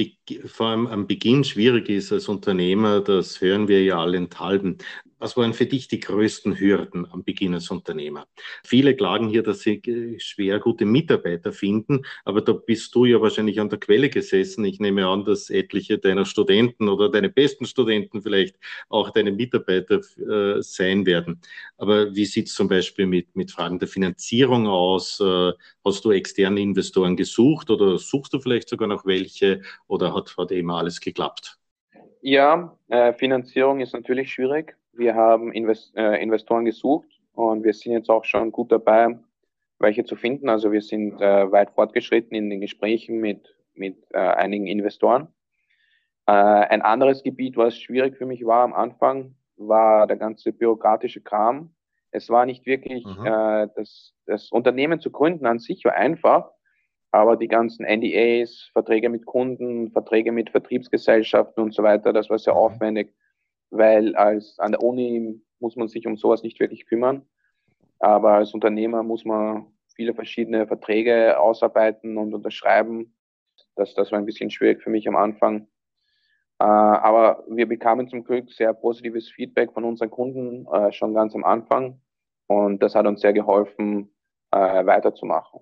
vor 0.45 0.67
allem 0.67 0.87
am 0.87 1.07
Beginn 1.07 1.43
schwierig 1.43 1.89
ist 1.89 2.11
als 2.11 2.27
Unternehmer, 2.27 3.01
das 3.01 3.41
hören 3.41 3.67
wir 3.67 3.83
ja 3.83 3.99
allenthalben. 3.99 4.77
Was 5.19 5.35
waren 5.37 5.53
für 5.53 5.65
dich 5.65 5.87
die 5.87 5.99
größten 5.99 6.59
Hürden 6.59 7.07
am 7.11 7.23
Beginn 7.23 7.53
als 7.53 7.69
Unternehmer? 7.71 8.27
Viele 8.63 8.95
klagen 8.95 9.29
hier, 9.29 9.43
dass 9.43 9.61
sie 9.61 9.75
äh, 9.75 10.19
schwer 10.19 10.59
gute 10.59 10.85
Mitarbeiter 10.85 11.51
finden, 11.51 12.05
aber 12.25 12.41
da 12.41 12.53
bist 12.53 12.93
du 12.95 13.05
ja 13.05 13.21
wahrscheinlich 13.21 13.59
an 13.59 13.69
der 13.69 13.79
Quelle 13.79 14.09
gesessen. 14.09 14.65
Ich 14.65 14.79
nehme 14.79 15.07
an, 15.07 15.25
dass 15.25 15.49
etliche 15.49 15.97
deiner 15.97 16.25
Studenten 16.25 16.89
oder 16.89 17.09
deine 17.09 17.29
besten 17.29 17.65
Studenten 17.65 18.21
vielleicht 18.21 18.57
auch 18.89 19.09
deine 19.09 19.31
Mitarbeiter 19.31 20.01
äh, 20.17 20.61
sein 20.61 21.05
werden. 21.05 21.41
Aber 21.77 22.15
wie 22.15 22.25
sieht 22.25 22.47
es 22.47 22.55
zum 22.55 22.67
Beispiel 22.67 23.07
mit, 23.07 23.35
mit 23.35 23.51
Fragen 23.51 23.79
der 23.79 23.87
Finanzierung 23.87 24.67
aus? 24.67 25.19
Äh, 25.19 25.51
hast 25.83 26.05
du 26.05 26.11
externe 26.11 26.61
Investoren 26.61 27.15
gesucht 27.15 27.69
oder 27.69 27.97
suchst 27.97 28.33
du 28.33 28.39
vielleicht 28.39 28.69
sogar 28.69 28.87
noch 28.87 29.05
welche 29.05 29.61
oder 29.87 30.13
hat, 30.13 30.35
hat 30.37 30.51
immer 30.51 30.77
alles 30.77 30.99
geklappt? 30.99 31.57
Ja, 32.21 32.77
äh, 32.89 33.13
Finanzierung 33.13 33.79
ist 33.79 33.93
natürlich 33.93 34.33
schwierig. 34.33 34.75
Wir 34.97 35.15
haben 35.15 35.51
Invest 35.53 35.95
äh, 35.95 36.21
Investoren 36.21 36.65
gesucht 36.65 37.07
und 37.33 37.63
wir 37.63 37.73
sind 37.73 37.93
jetzt 37.93 38.09
auch 38.09 38.25
schon 38.25 38.51
gut 38.51 38.71
dabei, 38.71 39.19
welche 39.79 40.03
zu 40.03 40.15
finden. 40.15 40.49
Also 40.49 40.71
wir 40.71 40.81
sind 40.81 41.21
äh, 41.21 41.51
weit 41.51 41.71
fortgeschritten 41.71 42.35
in 42.35 42.49
den 42.49 42.61
Gesprächen 42.61 43.19
mit, 43.19 43.55
mit 43.75 43.95
äh, 44.11 44.17
einigen 44.17 44.65
Investoren. 44.65 45.27
Äh, 46.25 46.31
ein 46.31 46.81
anderes 46.81 47.21
Gebiet, 47.23 47.57
was 47.57 47.77
schwierig 47.77 48.17
für 48.17 48.25
mich 48.25 48.45
war 48.45 48.63
am 48.63 48.73
Anfang, 48.73 49.35
war 49.55 50.07
der 50.07 50.17
ganze 50.17 50.51
bürokratische 50.51 51.21
Kram. 51.21 51.75
Es 52.11 52.29
war 52.29 52.45
nicht 52.45 52.65
wirklich, 52.65 53.05
mhm. 53.05 53.25
äh, 53.25 53.67
das, 53.75 54.13
das 54.25 54.51
Unternehmen 54.51 54.99
zu 54.99 55.11
gründen 55.11 55.45
an 55.45 55.59
sich 55.59 55.85
war 55.85 55.93
einfach, 55.93 56.49
aber 57.11 57.37
die 57.37 57.47
ganzen 57.47 57.85
NDAs, 57.85 58.69
Verträge 58.73 59.09
mit 59.09 59.25
Kunden, 59.25 59.91
Verträge 59.91 60.31
mit 60.31 60.49
Vertriebsgesellschaften 60.49 61.63
und 61.63 61.73
so 61.73 61.83
weiter, 61.83 62.13
das 62.13 62.29
war 62.29 62.39
sehr 62.39 62.53
mhm. 62.53 62.59
aufwendig, 62.59 63.13
weil 63.69 64.15
als 64.15 64.59
an 64.59 64.71
der 64.71 64.83
Uni 64.83 65.41
muss 65.59 65.75
man 65.75 65.87
sich 65.87 66.07
um 66.07 66.17
sowas 66.17 66.43
nicht 66.43 66.59
wirklich 66.59 66.85
kümmern. 66.85 67.27
Aber 67.99 68.33
als 68.33 68.53
Unternehmer 68.53 69.03
muss 69.03 69.25
man 69.25 69.67
viele 69.95 70.13
verschiedene 70.13 70.67
Verträge 70.67 71.39
ausarbeiten 71.39 72.17
und 72.17 72.33
unterschreiben. 72.33 73.15
Das, 73.75 73.93
das 73.95 74.11
war 74.11 74.19
ein 74.19 74.25
bisschen 74.25 74.51
schwierig 74.51 74.81
für 74.81 74.89
mich 74.89 75.07
am 75.07 75.15
Anfang. 75.15 75.67
Äh, 76.59 76.65
aber 76.65 77.43
wir 77.49 77.67
bekamen 77.67 78.07
zum 78.07 78.23
Glück 78.23 78.51
sehr 78.51 78.73
positives 78.73 79.29
Feedback 79.29 79.73
von 79.73 79.83
unseren 79.83 80.09
Kunden 80.09 80.67
äh, 80.71 80.91
schon 80.91 81.13
ganz 81.13 81.35
am 81.35 81.43
Anfang. 81.43 82.01
Und 82.47 82.81
das 82.81 82.95
hat 82.95 83.05
uns 83.07 83.21
sehr 83.21 83.33
geholfen, 83.33 84.13
äh, 84.51 84.85
weiterzumachen. 84.85 85.61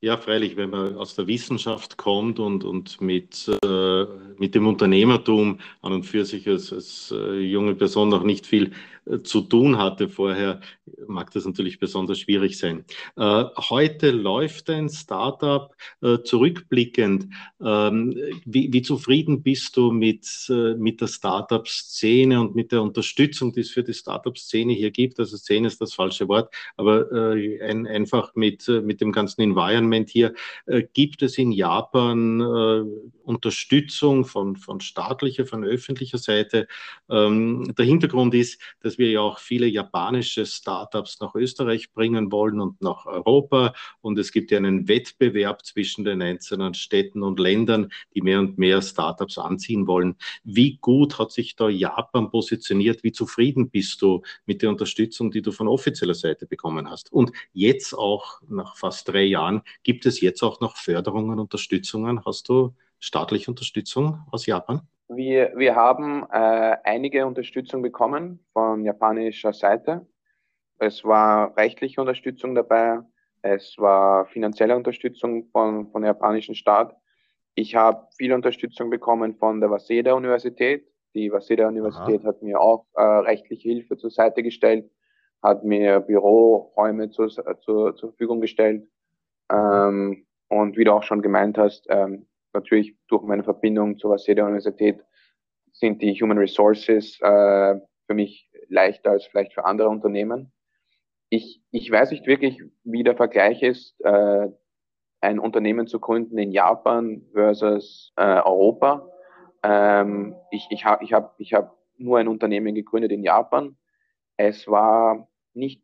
Ja, 0.00 0.16
freilich, 0.16 0.56
wenn 0.56 0.70
man 0.70 0.96
aus 0.96 1.14
der 1.14 1.26
Wissenschaft 1.26 1.96
kommt 1.96 2.38
und, 2.38 2.64
und 2.64 3.00
mit, 3.00 3.50
äh, 3.64 4.04
mit 4.36 4.54
dem 4.54 4.66
Unternehmertum 4.66 5.58
an 5.82 5.92
und 5.92 6.04
für 6.04 6.24
sich 6.24 6.46
als, 6.48 6.72
als 6.72 7.12
äh, 7.16 7.40
junge 7.40 7.74
Person 7.74 8.08
noch 8.08 8.22
nicht 8.22 8.46
viel 8.46 8.72
äh, 9.08 9.22
zu 9.22 9.40
tun 9.40 9.78
hatte 9.78 10.08
vorher, 10.08 10.60
mag 11.06 11.30
das 11.32 11.44
natürlich 11.44 11.78
besonders 11.78 12.20
schwierig 12.20 12.58
sein. 12.58 12.84
Äh, 13.16 13.44
heute 13.56 14.10
läuft 14.10 14.70
ein 14.70 14.88
Startup 14.88 15.74
äh, 16.00 16.18
zurückblickend. 16.22 17.28
Ähm, 17.60 18.16
wie, 18.44 18.72
wie, 18.72 18.82
zufrieden 18.82 19.42
bist 19.42 19.76
du 19.76 19.90
mit, 19.90 20.26
äh, 20.48 20.74
mit 20.74 21.00
der 21.00 21.08
Startup-Szene 21.08 22.40
und 22.40 22.54
mit 22.54 22.72
der 22.72 22.82
Unterstützung, 22.82 23.52
die 23.52 23.60
es 23.60 23.70
für 23.70 23.82
die 23.82 23.94
Startup-Szene 23.94 24.72
hier 24.72 24.90
gibt? 24.90 25.18
Also 25.18 25.36
Szene 25.36 25.66
ist 25.68 25.80
das 25.80 25.94
falsche 25.94 26.28
Wort, 26.28 26.54
aber 26.76 27.10
ein, 27.10 27.86
einfach 27.86 28.34
mit, 28.34 28.68
mit 28.68 29.00
dem 29.00 29.12
ganzen 29.12 29.42
Environment 29.42 29.77
Environment 29.78 30.08
hier. 30.08 30.34
Äh, 30.66 30.84
gibt 30.92 31.22
es 31.22 31.38
in 31.38 31.52
Japan 31.52 32.40
äh, 32.40 32.84
Unterstützung 33.22 34.24
von, 34.24 34.56
von 34.56 34.80
staatlicher, 34.80 35.46
von 35.46 35.64
öffentlicher 35.64 36.18
Seite? 36.18 36.66
Ähm, 37.10 37.74
der 37.76 37.84
Hintergrund 37.84 38.34
ist, 38.34 38.60
dass 38.80 38.98
wir 38.98 39.10
ja 39.10 39.20
auch 39.20 39.38
viele 39.38 39.66
japanische 39.66 40.46
Startups 40.46 41.20
nach 41.20 41.34
Österreich 41.34 41.92
bringen 41.92 42.32
wollen 42.32 42.60
und 42.60 42.80
nach 42.80 43.06
Europa. 43.06 43.74
Und 44.00 44.18
es 44.18 44.32
gibt 44.32 44.50
ja 44.50 44.58
einen 44.58 44.88
Wettbewerb 44.88 45.64
zwischen 45.64 46.04
den 46.04 46.22
einzelnen 46.22 46.74
Städten 46.74 47.22
und 47.22 47.38
Ländern, 47.38 47.90
die 48.14 48.22
mehr 48.22 48.40
und 48.40 48.58
mehr 48.58 48.82
Startups 48.82 49.38
anziehen 49.38 49.86
wollen. 49.86 50.16
Wie 50.44 50.78
gut 50.80 51.18
hat 51.18 51.32
sich 51.32 51.56
da 51.56 51.68
Japan 51.68 52.30
positioniert? 52.30 53.02
Wie 53.02 53.12
zufrieden 53.12 53.70
bist 53.70 54.02
du 54.02 54.22
mit 54.46 54.62
der 54.62 54.70
Unterstützung, 54.70 55.30
die 55.30 55.42
du 55.42 55.52
von 55.52 55.68
offizieller 55.68 56.14
Seite 56.14 56.46
bekommen 56.46 56.90
hast? 56.90 57.12
Und 57.12 57.32
jetzt 57.52 57.94
auch 57.94 58.40
nach 58.48 58.76
fast 58.76 59.08
drei 59.08 59.24
Jahren 59.24 59.62
Gibt 59.82 60.06
es 60.06 60.20
jetzt 60.20 60.42
auch 60.42 60.60
noch 60.60 60.76
Förderungen, 60.76 61.38
Unterstützungen? 61.38 62.24
Hast 62.24 62.48
du 62.48 62.74
staatliche 62.98 63.50
Unterstützung 63.50 64.20
aus 64.30 64.46
Japan? 64.46 64.82
Wir, 65.08 65.52
wir 65.56 65.74
haben 65.74 66.24
äh, 66.30 66.76
einige 66.84 67.26
Unterstützung 67.26 67.80
bekommen 67.80 68.44
von 68.52 68.84
japanischer 68.84 69.52
Seite. 69.52 70.06
Es 70.78 71.02
war 71.02 71.56
rechtliche 71.56 72.00
Unterstützung 72.00 72.54
dabei, 72.54 73.00
es 73.42 73.76
war 73.78 74.26
finanzielle 74.26 74.76
Unterstützung 74.76 75.48
von, 75.50 75.90
von 75.90 76.02
der 76.02 76.10
japanischen 76.10 76.54
Staat. 76.54 76.94
Ich 77.54 77.74
habe 77.74 78.06
viel 78.16 78.32
Unterstützung 78.32 78.90
bekommen 78.90 79.34
von 79.36 79.60
der 79.60 79.70
Waseda 79.70 80.12
Universität. 80.12 80.86
Die 81.14 81.32
Waseda 81.32 81.68
Universität 81.68 82.20
Aha. 82.20 82.28
hat 82.28 82.42
mir 82.42 82.60
auch 82.60 82.86
äh, 82.94 83.02
rechtliche 83.02 83.70
Hilfe 83.70 83.96
zur 83.96 84.10
Seite 84.10 84.42
gestellt, 84.42 84.90
hat 85.42 85.64
mir 85.64 86.00
Büroräume 86.00 87.10
zur, 87.10 87.28
zur, 87.30 87.96
zur 87.96 88.10
Verfügung 88.10 88.40
gestellt. 88.40 88.86
Ähm, 89.50 90.26
und 90.48 90.76
wie 90.76 90.84
du 90.84 90.92
auch 90.92 91.02
schon 91.02 91.22
gemeint 91.22 91.58
hast, 91.58 91.86
ähm, 91.90 92.26
natürlich 92.52 92.96
durch 93.08 93.22
meine 93.22 93.44
Verbindung 93.44 93.98
zur 93.98 94.12
Waseda 94.12 94.44
Universität 94.44 95.04
sind 95.72 96.02
die 96.02 96.14
Human 96.14 96.38
Resources 96.38 97.20
äh, 97.20 97.74
für 98.06 98.14
mich 98.14 98.50
leichter 98.68 99.10
als 99.12 99.26
vielleicht 99.26 99.54
für 99.54 99.64
andere 99.64 99.88
Unternehmen. 99.88 100.52
Ich, 101.30 101.62
ich 101.70 101.90
weiß 101.90 102.10
nicht 102.10 102.26
wirklich, 102.26 102.62
wie 102.84 103.02
der 103.02 103.16
Vergleich 103.16 103.62
ist, 103.62 104.00
äh, 104.00 104.48
ein 105.20 105.38
Unternehmen 105.38 105.86
zu 105.86 106.00
gründen 106.00 106.38
in 106.38 106.52
Japan 106.52 107.26
versus 107.32 108.12
äh, 108.16 108.40
Europa. 108.40 109.08
Ähm, 109.62 110.36
ich 110.50 110.66
ich 110.70 110.84
habe 110.84 111.04
ich 111.04 111.12
hab, 111.12 111.38
ich 111.38 111.52
hab 111.52 111.76
nur 111.96 112.18
ein 112.18 112.28
Unternehmen 112.28 112.74
gegründet 112.74 113.12
in 113.12 113.22
Japan. 113.22 113.76
Es 114.36 114.68
war 114.68 115.28
nicht 115.54 115.82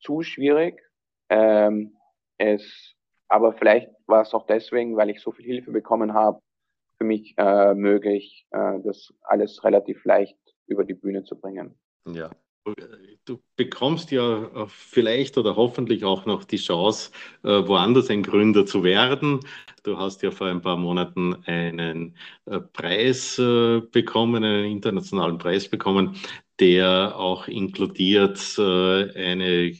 zu 0.00 0.22
schwierig. 0.22 0.82
Ähm, 1.28 1.96
es 2.38 2.94
aber 3.32 3.54
vielleicht 3.54 3.88
war 4.06 4.22
es 4.22 4.34
auch 4.34 4.46
deswegen, 4.46 4.96
weil 4.96 5.08
ich 5.08 5.20
so 5.20 5.32
viel 5.32 5.46
Hilfe 5.46 5.70
bekommen 5.70 6.12
habe, 6.12 6.40
für 6.98 7.04
mich 7.04 7.34
äh, 7.38 7.74
möglich, 7.74 8.46
äh, 8.50 8.78
das 8.84 9.12
alles 9.22 9.64
relativ 9.64 10.04
leicht 10.04 10.36
über 10.66 10.84
die 10.84 10.94
Bühne 10.94 11.24
zu 11.24 11.40
bringen. 11.40 11.74
Ja. 12.06 12.30
Du 13.24 13.40
bekommst 13.56 14.12
ja 14.12 14.66
vielleicht 14.68 15.36
oder 15.36 15.56
hoffentlich 15.56 16.04
auch 16.04 16.26
noch 16.26 16.44
die 16.44 16.58
Chance, 16.58 17.10
äh, 17.42 17.48
woanders 17.48 18.08
ein 18.10 18.22
Gründer 18.22 18.66
zu 18.66 18.84
werden. 18.84 19.40
Du 19.82 19.98
hast 19.98 20.22
ja 20.22 20.30
vor 20.30 20.46
ein 20.46 20.60
paar 20.60 20.76
Monaten 20.76 21.34
einen 21.46 22.16
äh, 22.44 22.60
Preis 22.60 23.38
äh, 23.38 23.80
bekommen, 23.80 24.44
einen 24.44 24.70
internationalen 24.70 25.38
Preis 25.38 25.68
bekommen, 25.68 26.16
der 26.60 27.16
auch 27.16 27.48
inkludiert 27.48 28.38
eine 28.58 29.72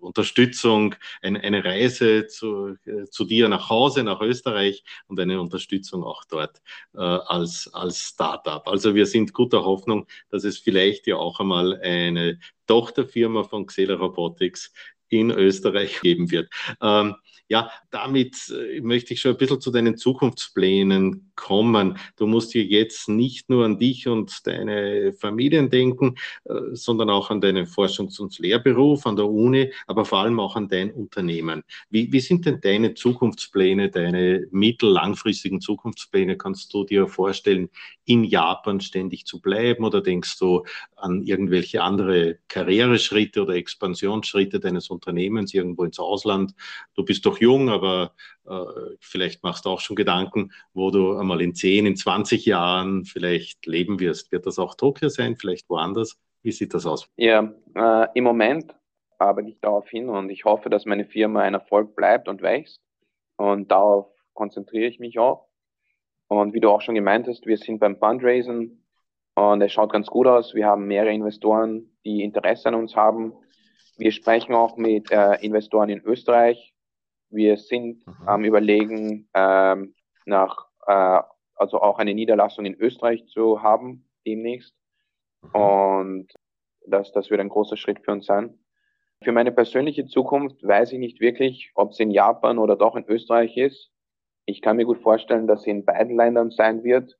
Unterstützung, 0.00 0.94
eine, 1.22 1.40
eine 1.40 1.64
Reise 1.64 2.26
zu, 2.26 2.76
äh, 2.84 3.04
zu 3.10 3.24
dir 3.24 3.48
nach 3.48 3.68
Hause, 3.70 4.04
nach 4.04 4.20
Österreich 4.20 4.84
und 5.06 5.18
eine 5.20 5.40
Unterstützung 5.40 6.04
auch 6.04 6.24
dort 6.24 6.60
äh, 6.94 6.98
als, 6.98 7.68
als 7.72 7.98
Startup. 7.98 8.66
Also 8.68 8.94
wir 8.94 9.06
sind 9.06 9.32
guter 9.32 9.64
Hoffnung, 9.64 10.06
dass 10.30 10.44
es 10.44 10.58
vielleicht 10.58 11.06
ja 11.06 11.16
auch 11.16 11.40
einmal 11.40 11.80
eine 11.80 12.38
Tochterfirma 12.66 13.44
von 13.44 13.66
Xela 13.66 13.94
Robotics 13.94 14.72
in 15.08 15.30
Österreich 15.30 16.00
geben 16.00 16.30
wird. 16.30 16.50
Ähm, 16.80 17.16
ja, 17.48 17.70
damit 17.90 18.50
äh, 18.50 18.80
möchte 18.82 19.14
ich 19.14 19.20
schon 19.20 19.32
ein 19.32 19.38
bisschen 19.38 19.60
zu 19.60 19.70
deinen 19.70 19.96
Zukunftsplänen 19.96 21.27
kommen. 21.38 21.96
Du 22.16 22.26
musst 22.26 22.52
hier 22.52 22.64
jetzt 22.64 23.08
nicht 23.08 23.48
nur 23.48 23.64
an 23.64 23.78
dich 23.78 24.08
und 24.08 24.46
deine 24.46 25.12
Familien 25.12 25.70
denken, 25.70 26.16
äh, 26.44 26.54
sondern 26.72 27.08
auch 27.08 27.30
an 27.30 27.40
deinen 27.40 27.66
Forschungs- 27.66 28.20
und 28.20 28.38
Lehrberuf 28.40 29.06
an 29.06 29.16
der 29.16 29.30
Uni, 29.30 29.72
aber 29.86 30.04
vor 30.04 30.18
allem 30.18 30.40
auch 30.40 30.56
an 30.56 30.68
dein 30.68 30.90
Unternehmen. 30.90 31.62
Wie, 31.90 32.12
wie 32.12 32.20
sind 32.20 32.44
denn 32.44 32.60
deine 32.60 32.94
Zukunftspläne, 32.94 33.88
deine 33.88 34.48
mittel-langfristigen 34.50 35.60
Zukunftspläne? 35.60 36.36
Kannst 36.36 36.74
du 36.74 36.84
dir 36.84 37.06
vorstellen, 37.06 37.70
in 38.04 38.24
Japan 38.24 38.80
ständig 38.80 39.24
zu 39.24 39.40
bleiben 39.40 39.84
oder 39.84 40.00
denkst 40.00 40.38
du 40.40 40.64
an 40.96 41.22
irgendwelche 41.22 41.82
andere 41.82 42.38
Karriereschritte 42.48 43.42
oder 43.42 43.54
Expansionsschritte 43.54 44.58
deines 44.58 44.90
Unternehmens 44.90 45.54
irgendwo 45.54 45.84
ins 45.84 46.00
Ausland? 46.00 46.54
Du 46.94 47.04
bist 47.04 47.24
doch 47.26 47.38
jung, 47.38 47.68
aber 47.68 48.12
äh, 48.48 48.96
vielleicht 49.00 49.42
machst 49.42 49.66
du 49.66 49.70
auch 49.70 49.80
schon 49.80 49.96
Gedanken, 49.96 50.52
wo 50.72 50.90
du 50.90 51.12
einmal 51.28 51.42
in 51.42 51.54
10, 51.54 51.84
in 51.84 51.96
20 51.96 52.46
Jahren 52.46 53.04
vielleicht 53.04 53.66
leben 53.66 54.00
wirst. 54.00 54.32
Wird 54.32 54.46
das 54.46 54.58
auch 54.58 54.74
Tokio 54.74 55.10
sein, 55.10 55.36
vielleicht 55.36 55.68
woanders? 55.68 56.18
Wie 56.42 56.52
sieht 56.52 56.72
das 56.72 56.86
aus? 56.86 57.06
Ja, 57.16 57.52
äh, 57.74 58.06
im 58.14 58.24
Moment 58.24 58.74
arbeite 59.18 59.50
ich 59.50 59.60
darauf 59.60 59.86
hin 59.90 60.08
und 60.08 60.30
ich 60.30 60.46
hoffe, 60.46 60.70
dass 60.70 60.86
meine 60.86 61.04
Firma 61.04 61.42
ein 61.42 61.52
Erfolg 61.52 61.94
bleibt 61.94 62.28
und 62.28 62.40
wächst. 62.40 62.80
Und 63.36 63.70
darauf 63.70 64.06
konzentriere 64.32 64.86
ich 64.86 65.00
mich 65.00 65.18
auch. 65.18 65.48
Und 66.28 66.54
wie 66.54 66.60
du 66.60 66.70
auch 66.70 66.80
schon 66.80 66.94
gemeint 66.94 67.28
hast, 67.28 67.44
wir 67.44 67.58
sind 67.58 67.78
beim 67.78 67.98
Fundraisen 67.98 68.82
Und 69.34 69.60
es 69.60 69.72
schaut 69.72 69.92
ganz 69.92 70.06
gut 70.06 70.26
aus. 70.26 70.54
Wir 70.54 70.66
haben 70.66 70.86
mehrere 70.86 71.12
Investoren, 71.12 71.90
die 72.06 72.22
Interesse 72.22 72.68
an 72.68 72.74
uns 72.74 72.96
haben. 72.96 73.34
Wir 73.98 74.12
sprechen 74.12 74.54
auch 74.54 74.78
mit 74.78 75.10
äh, 75.10 75.34
Investoren 75.44 75.90
in 75.90 76.00
Österreich. 76.04 76.72
Wir 77.28 77.58
sind 77.58 78.02
am 78.24 78.44
Überlegen, 78.44 79.28
ähm, 79.34 79.94
nach, 80.24 80.67
äh, 80.88 81.22
also 81.54 81.80
auch 81.80 81.98
eine 81.98 82.14
Niederlassung 82.14 82.64
in 82.64 82.74
Österreich 82.74 83.26
zu 83.26 83.62
haben 83.62 84.08
demnächst. 84.26 84.74
Mhm. 85.42 85.60
Und 85.60 86.32
das, 86.86 87.12
das 87.12 87.30
wird 87.30 87.40
ein 87.40 87.48
großer 87.48 87.76
Schritt 87.76 88.00
für 88.00 88.12
uns 88.12 88.26
sein. 88.26 88.58
Für 89.22 89.32
meine 89.32 89.52
persönliche 89.52 90.06
Zukunft 90.06 90.62
weiß 90.62 90.92
ich 90.92 90.98
nicht 90.98 91.20
wirklich, 91.20 91.72
ob 91.74 91.90
es 91.90 92.00
in 92.00 92.10
Japan 92.10 92.58
oder 92.58 92.76
doch 92.76 92.96
in 92.96 93.04
Österreich 93.06 93.56
ist. 93.56 93.90
Ich 94.46 94.62
kann 94.62 94.76
mir 94.76 94.86
gut 94.86 95.02
vorstellen, 95.02 95.46
dass 95.46 95.62
sie 95.62 95.70
in 95.70 95.84
beiden 95.84 96.16
Ländern 96.16 96.50
sein 96.50 96.84
wird. 96.84 97.18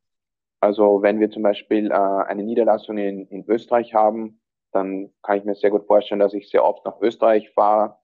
Also 0.61 1.03
wenn 1.03 1.21
wir 1.21 1.31
zum 1.31 1.43
Beispiel 1.43 1.91
äh, 1.91 1.95
eine 1.95 2.43
Niederlassung 2.43 2.99
in, 2.99 3.27
in 3.27 3.45
Österreich 3.49 3.95
haben, 3.95 4.41
dann 4.73 5.13
kann 5.23 5.39
ich 5.39 5.45
mir 5.45 5.55
sehr 5.55 5.71
gut 5.71 5.87
vorstellen, 5.87 6.21
dass 6.21 6.35
ich 6.35 6.49
sehr 6.49 6.65
oft 6.65 6.85
nach 6.85 7.01
Österreich 7.01 7.51
fahre 7.51 7.97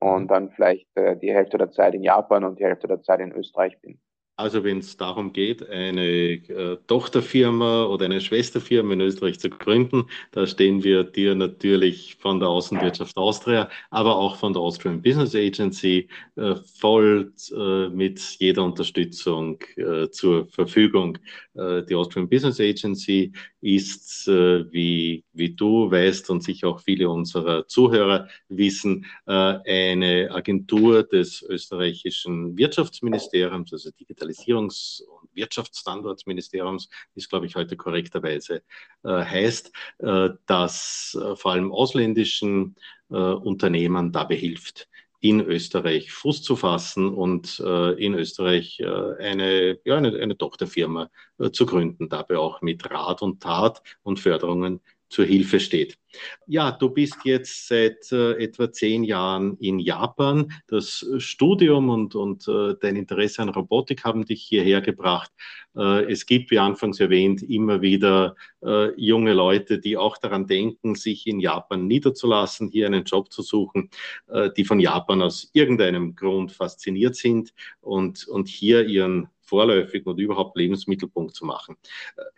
und 0.00 0.28
dann 0.28 0.50
vielleicht 0.50 0.88
äh, 0.96 1.16
die 1.16 1.32
Hälfte 1.32 1.58
der 1.58 1.70
Zeit 1.70 1.94
in 1.94 2.02
Japan 2.02 2.44
und 2.44 2.58
die 2.58 2.64
Hälfte 2.64 2.88
der 2.88 3.02
Zeit 3.02 3.20
in 3.20 3.32
Österreich 3.32 3.80
bin. 3.80 4.00
Also 4.42 4.64
wenn 4.64 4.78
es 4.78 4.96
darum 4.96 5.32
geht, 5.32 5.68
eine 5.68 6.04
äh, 6.04 6.76
Tochterfirma 6.88 7.84
oder 7.84 8.06
eine 8.06 8.20
Schwesterfirma 8.20 8.92
in 8.94 9.00
Österreich 9.00 9.38
zu 9.38 9.48
gründen, 9.50 10.06
da 10.32 10.48
stehen 10.48 10.82
wir 10.82 11.04
dir 11.04 11.36
natürlich 11.36 12.16
von 12.18 12.40
der 12.40 12.48
Außenwirtschaft 12.48 13.16
Austria, 13.16 13.70
aber 13.90 14.16
auch 14.16 14.34
von 14.34 14.52
der 14.52 14.60
Austrian 14.60 15.00
Business 15.00 15.36
Agency 15.36 16.08
äh, 16.34 16.56
voll 16.56 17.32
äh, 17.56 17.88
mit 17.90 18.20
jeder 18.40 18.64
Unterstützung 18.64 19.60
äh, 19.76 20.08
zur 20.10 20.48
Verfügung. 20.48 21.18
Äh, 21.54 21.84
die 21.84 21.94
Austrian 21.94 22.28
Business 22.28 22.58
Agency 22.58 23.30
ist, 23.60 24.26
äh, 24.26 24.64
wie, 24.72 25.22
wie 25.34 25.54
du 25.54 25.88
weißt 25.88 26.30
und 26.30 26.42
sicher 26.42 26.66
auch 26.66 26.80
viele 26.80 27.08
unserer 27.08 27.68
Zuhörer 27.68 28.26
wissen, 28.48 29.06
eine 29.24 30.30
Agentur 30.30 31.04
des 31.04 31.42
österreichischen 31.42 32.56
Wirtschaftsministeriums, 32.56 33.72
also 33.72 33.90
Digital 33.92 34.31
Digitalisierungs- 34.32 35.02
und 35.02 35.30
Wirtschaftsstandardsministeriums, 35.34 36.88
ist, 37.14 37.28
glaube 37.28 37.46
ich, 37.46 37.56
heute 37.56 37.76
korrekterweise 37.76 38.62
äh, 39.04 39.08
heißt, 39.08 39.72
äh, 39.98 40.30
das 40.46 41.16
äh, 41.20 41.36
vor 41.36 41.52
allem 41.52 41.72
ausländischen 41.72 42.76
äh, 43.10 43.14
Unternehmen 43.14 44.12
dabei 44.12 44.36
hilft, 44.36 44.88
in 45.20 45.40
Österreich 45.40 46.10
Fuß 46.12 46.42
zu 46.42 46.56
fassen 46.56 47.08
und 47.08 47.60
äh, 47.64 47.92
in 47.92 48.14
Österreich 48.14 48.80
äh, 48.80 48.86
eine, 49.18 49.78
ja, 49.84 49.96
eine, 49.96 50.18
eine 50.18 50.36
Tochterfirma 50.36 51.10
zu 51.52 51.66
gründen, 51.66 52.08
dabei 52.08 52.38
auch 52.38 52.60
mit 52.60 52.88
Rat 52.90 53.22
und 53.22 53.42
Tat 53.42 53.82
und 54.02 54.20
Förderungen 54.20 54.80
zur 55.12 55.26
Hilfe 55.26 55.60
steht. 55.60 55.98
Ja, 56.46 56.72
du 56.72 56.88
bist 56.88 57.18
jetzt 57.24 57.68
seit 57.68 58.10
äh, 58.12 58.32
etwa 58.42 58.72
zehn 58.72 59.04
Jahren 59.04 59.56
in 59.58 59.78
Japan. 59.78 60.50
Das 60.66 61.06
Studium 61.18 61.90
und, 61.90 62.14
und 62.14 62.48
äh, 62.48 62.74
dein 62.80 62.96
Interesse 62.96 63.42
an 63.42 63.50
Robotik 63.50 64.04
haben 64.04 64.24
dich 64.24 64.42
hierher 64.42 64.80
gebracht. 64.80 65.30
Äh, 65.76 66.10
es 66.10 66.24
gibt, 66.24 66.50
wie 66.50 66.58
anfangs 66.58 66.98
erwähnt, 66.98 67.42
immer 67.42 67.82
wieder 67.82 68.36
äh, 68.62 68.90
junge 68.98 69.34
Leute, 69.34 69.78
die 69.78 69.98
auch 69.98 70.16
daran 70.16 70.46
denken, 70.46 70.94
sich 70.94 71.26
in 71.26 71.40
Japan 71.40 71.86
niederzulassen, 71.86 72.70
hier 72.70 72.86
einen 72.86 73.04
Job 73.04 73.30
zu 73.30 73.42
suchen, 73.42 73.90
äh, 74.28 74.50
die 74.56 74.64
von 74.64 74.80
Japan 74.80 75.20
aus 75.20 75.50
irgendeinem 75.52 76.16
Grund 76.16 76.52
fasziniert 76.52 77.16
sind 77.16 77.52
und, 77.82 78.26
und 78.28 78.48
hier 78.48 78.86
ihren 78.86 79.28
vorläufigen 79.52 80.10
und 80.10 80.18
überhaupt 80.18 80.56
Lebensmittelpunkt 80.56 81.34
zu 81.34 81.44
machen. 81.44 81.76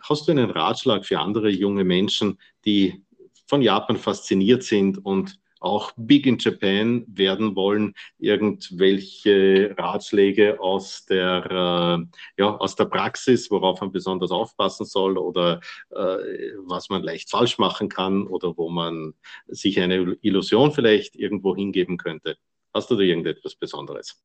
Hast 0.03 0.27
du 0.27 0.33
einen 0.33 0.51
Ratschlag 0.51 1.07
für 1.07 1.21
andere 1.21 1.49
junge 1.49 1.85
Menschen, 1.85 2.41
die 2.65 3.05
von 3.47 3.63
Japan 3.63 3.97
fasziniert 3.97 4.65
sind 4.65 4.99
und 5.07 5.39
auch 5.61 5.93
Big 5.97 6.27
in 6.27 6.39
Japan 6.39 7.05
werden 7.07 7.55
wollen, 7.55 7.95
irgendwelche 8.19 9.75
Ratschläge 9.79 10.61
aus 10.61 11.07
der, 11.07 11.47
äh, 11.51 12.43
ja, 12.43 12.57
aus 12.57 12.75
der 12.75 12.87
Praxis, 12.87 13.49
worauf 13.51 13.81
man 13.81 13.93
besonders 13.93 14.33
aufpassen 14.33 14.87
soll 14.87 15.17
oder 15.17 15.61
äh, 15.91 16.51
was 16.67 16.91
man 16.91 17.05
leicht 17.05 17.31
falsch 17.31 17.59
machen 17.59 17.89
kann 17.89 18.27
oder 18.27 18.57
wo 18.57 18.69
man 18.69 19.15
sich 19.47 19.81
eine 19.81 20.17
Illusion 20.21 20.73
vielleicht 20.73 21.15
irgendwo 21.15 21.55
hingeben 21.55 21.97
könnte. 21.97 22.37
Hast 22.75 22.91
du 22.91 22.97
da 22.97 23.03
irgendetwas 23.03 23.55
Besonderes? 23.55 24.21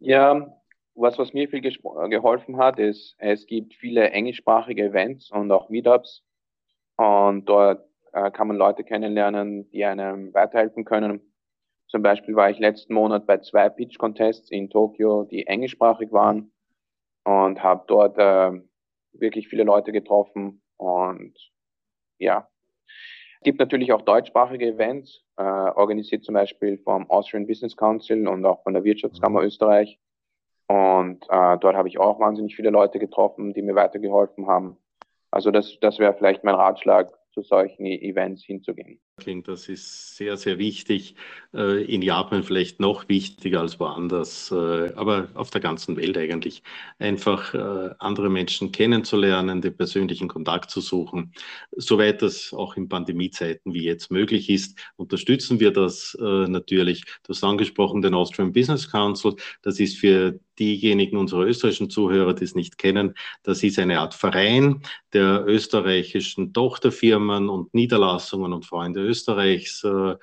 Ja, 0.00 0.61
was, 0.94 1.18
was 1.18 1.32
mir 1.32 1.48
viel 1.48 1.60
geholfen 1.60 2.56
hat, 2.58 2.78
ist, 2.78 3.14
es 3.18 3.46
gibt 3.46 3.74
viele 3.74 4.10
englischsprachige 4.10 4.84
Events 4.84 5.30
und 5.30 5.50
auch 5.50 5.68
Meetups. 5.68 6.22
Und 6.96 7.46
dort 7.46 7.84
äh, 8.12 8.30
kann 8.30 8.48
man 8.48 8.56
Leute 8.56 8.84
kennenlernen, 8.84 9.68
die 9.70 9.84
einem 9.84 10.32
weiterhelfen 10.34 10.84
können. 10.84 11.20
Zum 11.88 12.02
Beispiel 12.02 12.34
war 12.36 12.50
ich 12.50 12.58
letzten 12.58 12.94
Monat 12.94 13.26
bei 13.26 13.38
zwei 13.38 13.68
Pitch-Contests 13.68 14.50
in 14.50 14.70
Tokio, 14.70 15.24
die 15.24 15.46
englischsprachig 15.46 16.12
waren 16.12 16.52
und 17.24 17.62
habe 17.62 17.84
dort 17.86 18.18
äh, 18.18 18.60
wirklich 19.12 19.48
viele 19.48 19.64
Leute 19.64 19.92
getroffen. 19.92 20.62
Und 20.76 21.34
ja, 22.18 22.48
es 22.88 23.44
gibt 23.44 23.60
natürlich 23.60 23.92
auch 23.92 24.02
deutschsprachige 24.02 24.68
Events, 24.68 25.22
äh, 25.36 25.42
organisiert 25.42 26.24
zum 26.24 26.34
Beispiel 26.34 26.78
vom 26.78 27.10
Austrian 27.10 27.46
Business 27.46 27.76
Council 27.76 28.26
und 28.28 28.44
auch 28.44 28.62
von 28.62 28.74
der 28.74 28.84
Wirtschaftskammer 28.84 29.40
mhm. 29.40 29.46
Österreich. 29.46 29.98
Und 30.72 31.24
äh, 31.28 31.58
dort 31.58 31.76
habe 31.76 31.88
ich 31.88 31.98
auch 31.98 32.18
wahnsinnig 32.18 32.56
viele 32.56 32.70
Leute 32.70 32.98
getroffen, 32.98 33.52
die 33.52 33.60
mir 33.60 33.74
weitergeholfen 33.74 34.46
haben. 34.46 34.78
Also 35.30 35.50
das, 35.50 35.76
das 35.82 35.98
wäre 35.98 36.14
vielleicht 36.14 36.44
mein 36.44 36.54
Ratschlag, 36.54 37.12
zu 37.32 37.42
solchen 37.42 37.86
Events 37.86 38.44
hinzugehen. 38.44 39.00
Das 39.44 39.68
ist 39.68 40.16
sehr, 40.16 40.36
sehr 40.36 40.58
wichtig. 40.58 41.14
Äh, 41.54 41.84
in 41.84 42.00
Japan 42.00 42.42
vielleicht 42.42 42.80
noch 42.80 43.08
wichtiger 43.08 43.60
als 43.60 43.78
woanders, 43.78 44.50
äh, 44.50 44.92
aber 44.94 45.28
auf 45.34 45.50
der 45.50 45.60
ganzen 45.60 45.96
Welt 45.96 46.16
eigentlich. 46.16 46.62
Einfach 46.98 47.52
äh, 47.52 47.90
andere 47.98 48.30
Menschen 48.30 48.72
kennenzulernen, 48.72 49.60
den 49.60 49.76
persönlichen 49.76 50.28
Kontakt 50.28 50.70
zu 50.70 50.80
suchen. 50.80 51.32
Soweit 51.76 52.22
das 52.22 52.54
auch 52.54 52.76
in 52.76 52.88
Pandemiezeiten 52.88 53.74
wie 53.74 53.84
jetzt 53.84 54.10
möglich 54.10 54.48
ist, 54.48 54.78
unterstützen 54.96 55.60
wir 55.60 55.72
das 55.72 56.16
natürlich. 56.18 57.04
Du 57.22 57.30
hast 57.30 57.44
angesprochen 57.44 58.02
den 58.02 58.14
Austrian 58.14 58.52
Business 58.52 58.90
Council. 58.90 59.34
Das 59.62 59.78
ist 59.80 59.98
für 59.98 60.38
diejenigen 60.58 61.16
unserer 61.16 61.44
österreichischen 61.46 61.90
Zuhörer, 61.90 62.34
die 62.34 62.44
es 62.44 62.54
nicht 62.54 62.78
kennen, 62.78 63.14
das 63.42 63.62
ist 63.62 63.78
eine 63.78 64.00
Art 64.00 64.14
Verein 64.14 64.82
der 65.12 65.44
österreichischen 65.46 66.52
Tochterfirmen 66.52 67.48
und 67.48 67.72
Niederlassungen 67.74 68.52
und 68.52 68.66
Freunde 68.66 69.01
Österreichs, 69.02 69.84
äh, 69.84 70.16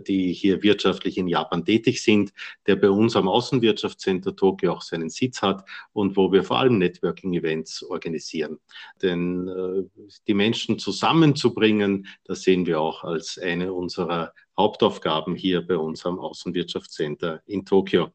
die 0.00 0.32
hier 0.32 0.62
wirtschaftlich 0.62 1.18
in 1.18 1.28
Japan 1.28 1.64
tätig 1.64 2.02
sind, 2.02 2.32
der 2.66 2.76
bei 2.76 2.90
uns 2.90 3.16
am 3.16 3.28
Außenwirtschaftscenter 3.28 4.36
Tokio 4.36 4.72
auch 4.72 4.82
seinen 4.82 5.10
Sitz 5.10 5.42
hat 5.42 5.64
und 5.92 6.16
wo 6.16 6.32
wir 6.32 6.44
vor 6.44 6.58
allem 6.58 6.78
Networking-Events 6.78 7.84
organisieren. 7.84 8.58
Denn 9.02 9.48
äh, 9.48 9.84
die 10.26 10.34
Menschen 10.34 10.78
zusammenzubringen, 10.78 12.06
das 12.24 12.42
sehen 12.42 12.66
wir 12.66 12.80
auch 12.80 13.04
als 13.04 13.38
eine 13.38 13.72
unserer 13.72 14.32
Hauptaufgaben 14.56 15.34
hier 15.34 15.66
bei 15.66 15.76
uns 15.76 16.04
am 16.04 16.18
Außenwirtschaftscenter 16.18 17.42
in 17.46 17.64
Tokio. 17.64 18.12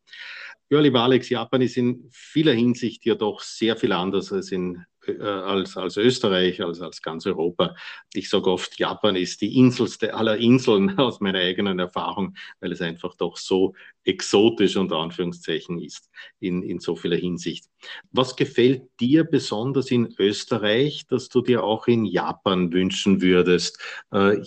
Ja, 0.70 0.80
lieber 0.80 1.02
Alex, 1.02 1.30
Japan 1.30 1.62
ist 1.62 1.78
in 1.78 2.10
vieler 2.12 2.54
Hinsicht 2.54 3.06
ja 3.06 3.16
doch 3.16 3.42
sehr 3.42 3.78
viel 3.78 3.92
anders 3.92 4.32
als, 4.34 4.52
in, 4.52 4.84
als, 5.20 5.78
als 5.78 5.98
Österreich, 5.98 6.62
als, 6.62 6.82
als 6.82 7.02
ganz 7.02 7.26
Europa. 7.26 7.76
Ich 8.14 8.30
sage 8.30 8.50
oft, 8.50 8.78
Japan 8.80 9.16
ist 9.16 9.42
die 9.42 9.58
inselste 9.58 10.14
aller 10.14 10.38
Inseln 10.38 10.98
aus 10.98 11.20
meiner 11.20 11.40
eigenen 11.40 11.80
Erfahrung, 11.80 12.36
weil 12.60 12.72
es 12.72 12.82
einfach 12.82 13.16
doch 13.16 13.38
so 13.38 13.74
exotisch 14.04 14.76
unter 14.76 14.98
Anführungszeichen 14.98 15.80
ist 15.80 16.10
in, 16.40 16.62
in 16.64 16.80
so 16.80 16.96
vieler 16.96 17.18
Hinsicht. 17.18 17.66
Was 18.12 18.36
gefällt 18.36 18.84
dir 19.00 19.24
besonders 19.24 19.92
in 19.92 20.14
Österreich, 20.18 21.06
dass 21.08 21.30
du 21.30 21.42
dir 21.42 21.64
auch 21.64 21.88
in 21.88 22.06
Japan 22.06 22.72
wünschen 22.72 23.22
würdest, 23.22 23.80
äh, 24.12 24.38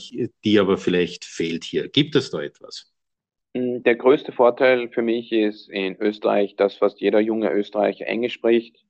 die 0.45 0.59
aber 0.59 0.77
vielleicht 0.79 1.25
fehlt 1.25 1.65
hier? 1.65 1.89
Gibt 1.89 2.17
es 2.17 2.31
da 2.31 2.43
etwas? 2.43 2.93
Mm, 3.55 3.83
der 3.83 3.97
größte 3.97 4.33
Vorteil 4.33 4.89
für 4.91 5.03
mich 5.03 5.33
ist 5.33 5.69
in 5.71 5.97
Österreich, 6.01 6.57
dass 6.57 6.77
fast 6.77 7.01
jeder 7.01 7.21
junge 7.21 7.51
Österreicher 7.51 8.07
Englisch 8.07 8.35
spricht. 8.35 8.86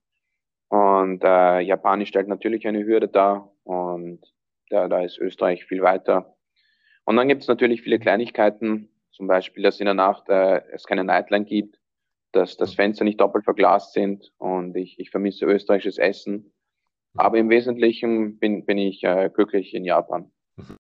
Und 0.69 1.23
äh, 1.23 1.61
Japanisch 1.61 2.09
stellt 2.09 2.29
natürlich 2.29 2.67
eine 2.67 2.85
Hürde 2.85 3.09
dar. 3.09 3.53
Und 3.65 4.21
da, 4.71 4.89
da 4.89 5.03
ist 5.03 5.19
Österreich 5.19 5.65
viel 5.65 5.83
weiter. 5.83 6.37
Und 7.05 7.17
dann 7.17 7.29
gibt 7.29 7.43
es 7.43 7.49
natürlich 7.49 7.83
viele 7.83 7.99
Kleinigkeiten, 7.99 8.89
zum 9.13 9.29
Beispiel, 9.29 9.63
dass 9.63 9.81
in 9.81 9.87
der 9.87 9.95
Nacht 9.95 10.29
äh, 10.29 10.63
es 10.73 10.85
keine 10.85 11.05
Nightline 11.05 11.45
gibt, 11.45 11.79
dass 12.33 12.57
das 12.57 12.75
Fenster 12.75 13.05
nicht 13.05 13.21
doppelt 13.21 13.45
verglast 13.45 13.93
sind 13.93 14.33
und 14.39 14.77
ich, 14.77 14.99
ich 14.99 15.11
vermisse 15.11 15.47
österreichisches 15.47 15.99
Essen. 15.99 16.53
Aber 17.15 17.39
im 17.39 17.49
Wesentlichen 17.49 18.39
bin, 18.39 18.67
bin 18.67 18.77
ich 18.77 19.03
äh, 19.05 19.31
glücklich 19.33 19.73
in 19.73 19.85
Japan. 19.85 20.31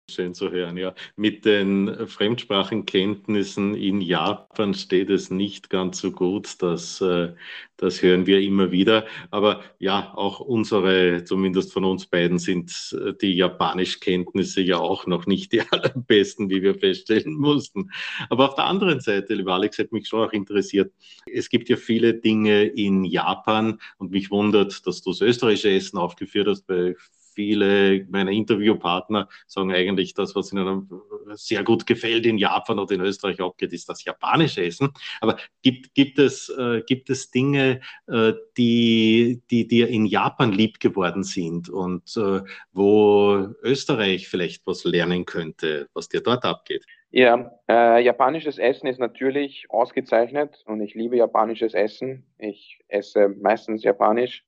Schön 0.09 0.33
zu 0.33 0.51
hören, 0.51 0.77
ja. 0.77 0.95
Mit 1.17 1.43
den 1.43 2.07
Fremdsprachenkenntnissen 2.07 3.75
in 3.75 3.99
Japan 3.99 4.73
steht 4.73 5.09
es 5.09 5.29
nicht 5.29 5.69
ganz 5.69 5.99
so 5.99 6.13
gut. 6.13 6.61
Das, 6.61 7.01
äh, 7.01 7.33
das 7.75 8.01
hören 8.01 8.25
wir 8.25 8.39
immer 8.39 8.71
wieder. 8.71 9.05
Aber 9.31 9.65
ja, 9.79 10.13
auch 10.15 10.39
unsere, 10.39 11.25
zumindest 11.25 11.73
von 11.73 11.83
uns 11.83 12.05
beiden, 12.05 12.39
sind 12.39 12.97
äh, 12.97 13.15
die 13.21 13.33
Japanischkenntnisse 13.35 14.61
ja 14.61 14.77
auch 14.77 15.07
noch 15.07 15.25
nicht 15.25 15.51
die 15.51 15.59
allerbesten, 15.71 16.49
wie 16.49 16.61
wir 16.61 16.75
feststellen 16.75 17.33
mussten. 17.33 17.91
Aber 18.29 18.47
auf 18.47 18.55
der 18.55 18.63
anderen 18.63 19.01
Seite, 19.01 19.33
lieber 19.33 19.55
Alex, 19.55 19.77
hat 19.77 19.91
mich 19.91 20.07
schon 20.07 20.25
auch 20.25 20.31
interessiert. 20.31 20.93
Es 21.29 21.49
gibt 21.49 21.67
ja 21.67 21.75
viele 21.75 22.13
Dinge 22.13 22.63
in 22.63 23.03
Japan 23.03 23.77
und 23.97 24.11
mich 24.11 24.31
wundert, 24.31 24.87
dass 24.87 25.01
du 25.01 25.09
das 25.09 25.19
österreichische 25.19 25.71
Essen 25.71 25.97
aufgeführt 25.97 26.47
hast 26.47 26.65
bei 26.65 26.95
viele 27.37 28.03
meiner 28.09 28.31
Interviewpartner 28.31 29.29
sagen 29.45 29.71
eigentlich, 29.71 30.15
das, 30.15 30.35
was 30.35 30.51
ihnen 30.51 30.89
sehr 31.35 31.63
gut 31.63 31.85
gefällt 31.85 32.25
in 32.25 32.39
Japan 32.39 32.79
oder 32.79 32.95
in 32.95 33.01
Österreich 33.01 33.39
abgeht, 33.39 33.73
ist 33.73 33.87
das 33.87 34.03
japanische 34.03 34.65
Essen. 34.65 34.89
Aber 35.21 35.37
gibt, 35.61 35.93
gibt, 35.93 36.17
es, 36.17 36.49
äh, 36.49 36.81
gibt 36.87 37.11
es 37.11 37.29
Dinge, 37.29 37.81
äh, 38.07 38.33
die, 38.57 39.43
die 39.51 39.67
dir 39.67 39.87
in 39.87 40.07
Japan 40.07 40.51
lieb 40.51 40.79
geworden 40.79 41.23
sind 41.23 41.69
und 41.69 42.17
äh, 42.17 42.41
wo 42.73 43.49
Österreich 43.61 44.27
vielleicht 44.27 44.65
was 44.65 44.83
lernen 44.83 45.25
könnte, 45.25 45.89
was 45.93 46.09
dir 46.09 46.21
dort 46.21 46.43
abgeht? 46.43 46.87
Ja, 47.11 47.51
äh, 47.69 48.03
japanisches 48.03 48.57
Essen 48.57 48.87
ist 48.87 48.99
natürlich 48.99 49.67
ausgezeichnet 49.69 50.63
und 50.65 50.81
ich 50.81 50.95
liebe 50.95 51.17
japanisches 51.17 51.75
Essen. 51.75 52.25
Ich 52.39 52.79
esse 52.87 53.29
meistens 53.29 53.83
japanisch 53.83 54.43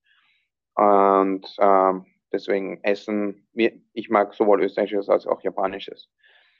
und 0.73 1.45
ähm, 1.59 2.05
Deswegen 2.31 2.83
Essen, 2.83 3.47
ich 3.53 4.09
mag 4.09 4.33
sowohl 4.33 4.63
österreichisches 4.63 5.09
als 5.09 5.25
auch 5.25 5.41
japanisches. 5.41 6.09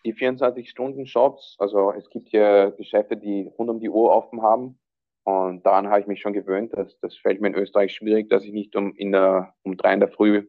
Die 0.05 0.13
24-Stunden-Shops, 0.13 1.57
also 1.59 1.91
es 1.91 2.09
gibt 2.09 2.29
hier 2.29 2.73
Geschäfte, 2.77 3.17
die 3.17 3.51
rund 3.57 3.69
um 3.69 3.79
die 3.79 3.89
Uhr 3.89 4.11
offen 4.11 4.41
haben. 4.41 4.79
Und 5.23 5.65
daran 5.65 5.89
habe 5.89 5.99
ich 5.99 6.07
mich 6.07 6.21
schon 6.21 6.33
gewöhnt. 6.33 6.73
Das, 6.73 6.97
das 7.01 7.17
fällt 7.17 7.41
mir 7.41 7.49
in 7.49 7.55
Österreich 7.55 7.93
schwierig, 7.93 8.29
dass 8.29 8.43
ich 8.43 8.53
nicht 8.53 8.75
um, 8.75 8.95
in 8.95 9.11
der, 9.11 9.53
um 9.63 9.77
drei 9.77 9.93
in 9.93 9.99
der 9.99 10.09
Früh 10.09 10.47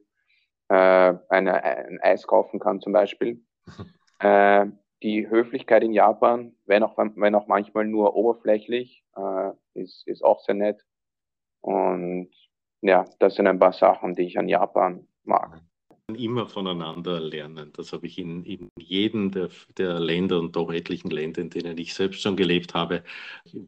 äh, 0.68 1.14
eine, 1.28 1.64
ein 1.64 2.00
Eis 2.00 2.26
kaufen 2.26 2.60
kann, 2.60 2.80
zum 2.80 2.92
Beispiel. 2.92 3.44
äh, 4.20 4.66
die 5.02 5.28
Höflichkeit 5.28 5.82
in 5.82 5.92
Japan, 5.92 6.54
wenn 6.66 6.82
auch, 6.82 6.96
wenn 6.96 7.34
auch 7.34 7.46
manchmal 7.46 7.86
nur 7.86 8.14
oberflächlich, 8.14 9.04
äh, 9.16 9.50
ist, 9.74 10.06
ist 10.06 10.22
auch 10.22 10.40
sehr 10.40 10.54
nett. 10.54 10.84
Und 11.60 12.30
ja, 12.82 13.04
das 13.18 13.34
sind 13.34 13.46
ein 13.46 13.58
paar 13.58 13.72
Sachen, 13.72 14.14
die 14.14 14.22
ich 14.22 14.38
an 14.38 14.48
Japan 14.48 15.06
mag. 15.30 15.62
Immer 16.16 16.46
voneinander 16.46 17.20
lernen. 17.20 17.70
Das 17.76 17.92
habe 17.92 18.06
ich 18.08 18.18
in, 18.18 18.44
in 18.44 18.68
jedem 18.78 19.30
der, 19.30 19.48
der, 19.78 20.00
Länder 20.00 20.40
und 20.40 20.56
doch 20.56 20.72
etlichen 20.72 21.10
Ländern, 21.10 21.44
in 21.44 21.50
denen 21.50 21.78
ich 21.78 21.94
selbst 21.94 22.22
schon 22.22 22.36
gelebt 22.36 22.74
habe, 22.74 23.04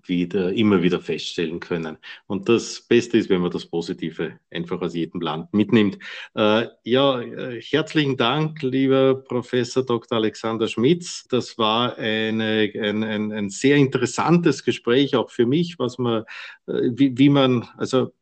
wieder, 0.05 0.53
immer 0.53 0.83
wieder 0.83 0.98
feststellen 0.98 1.61
können. 1.61 1.98
Und 2.27 2.48
das 2.48 2.81
Beste 2.81 3.18
ist, 3.18 3.31
wenn 3.31 3.42
man 3.42 3.53
das 3.53 3.66
Positive 3.66 4.40
einfach 4.51 4.81
aus 4.81 4.94
jedem 4.94 5.20
Land 5.20 5.53
mitnimmt. 5.55 5.98
Äh, 6.35 6.66
ja, 6.83 7.20
äh, 7.20 7.61
herzlichen 7.62 8.16
Dank, 8.16 8.61
lieber 8.62 9.14
Professor 9.14 9.85
Dr. 9.85 10.18
Alexander 10.18 10.66
Schmitz. 10.66 11.29
Das 11.29 11.59
war 11.59 11.96
eine, 11.96 12.72
ein, 12.75 13.05
ein, 13.05 13.33
ein 13.33 13.51
sehr 13.51 13.77
interessantes 13.77 14.64
Gespräch, 14.64 15.14
auch 15.14 15.31
für 15.31 15.46
mich, 15.46 15.79
was 15.79 15.96
man, 15.98 16.25
äh, 16.66 16.90
wie, 16.92 17.16
wie 17.16 17.29
man, 17.29 17.68
also 17.77 18.12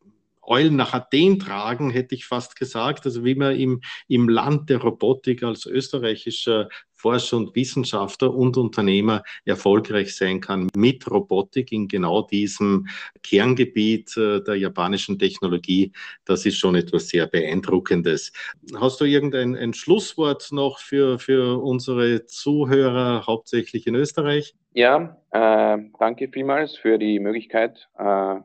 Eulen 0.51 0.75
nach 0.75 0.93
Athen 0.93 1.39
tragen, 1.39 1.91
hätte 1.91 2.13
ich 2.13 2.25
fast 2.25 2.57
gesagt. 2.57 3.05
Also 3.05 3.23
wie 3.23 3.35
man 3.35 3.55
im, 3.55 3.81
im 4.09 4.27
Land 4.27 4.69
der 4.69 4.79
Robotik 4.79 5.43
als 5.43 5.65
österreichischer 5.65 6.67
Forscher 7.01 7.37
und 7.37 7.55
Wissenschaftler 7.55 8.33
und 8.33 8.57
Unternehmer 8.57 9.23
erfolgreich 9.43 10.15
sein 10.15 10.39
kann 10.39 10.67
mit 10.75 11.09
Robotik 11.09 11.71
in 11.71 11.87
genau 11.87 12.21
diesem 12.21 12.87
Kerngebiet 13.23 14.15
äh, 14.17 14.41
der 14.43 14.55
japanischen 14.55 15.17
Technologie. 15.17 15.93
Das 16.25 16.45
ist 16.45 16.57
schon 16.57 16.75
etwas 16.75 17.07
sehr 17.07 17.25
Beeindruckendes. 17.25 18.33
Hast 18.79 19.01
du 19.01 19.05
irgendein 19.05 19.55
ein 19.55 19.73
Schlusswort 19.73 20.49
noch 20.51 20.79
für, 20.79 21.17
für 21.17 21.63
unsere 21.63 22.25
Zuhörer, 22.25 23.25
hauptsächlich 23.25 23.87
in 23.87 23.95
Österreich? 23.95 24.53
Ja, 24.73 25.17
äh, 25.31 25.77
danke 25.97 26.29
vielmals 26.31 26.75
für 26.75 26.99
die 26.99 27.19
Möglichkeit, 27.19 27.89
äh, 27.97 28.35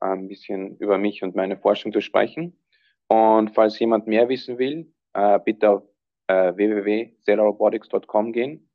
ein 0.00 0.28
bisschen 0.28 0.76
über 0.78 0.98
mich 0.98 1.22
und 1.22 1.36
meine 1.36 1.56
Forschung 1.56 1.92
zu 1.92 2.00
sprechen. 2.00 2.58
Und 3.08 3.54
falls 3.54 3.78
jemand 3.78 4.06
mehr 4.06 4.28
wissen 4.28 4.58
will, 4.58 4.92
äh, 5.14 5.38
bitte 5.44 5.70
auf 5.70 5.82
äh, 6.28 6.54
www.cellularrobotics.com 6.54 8.32
gehen. 8.32 8.68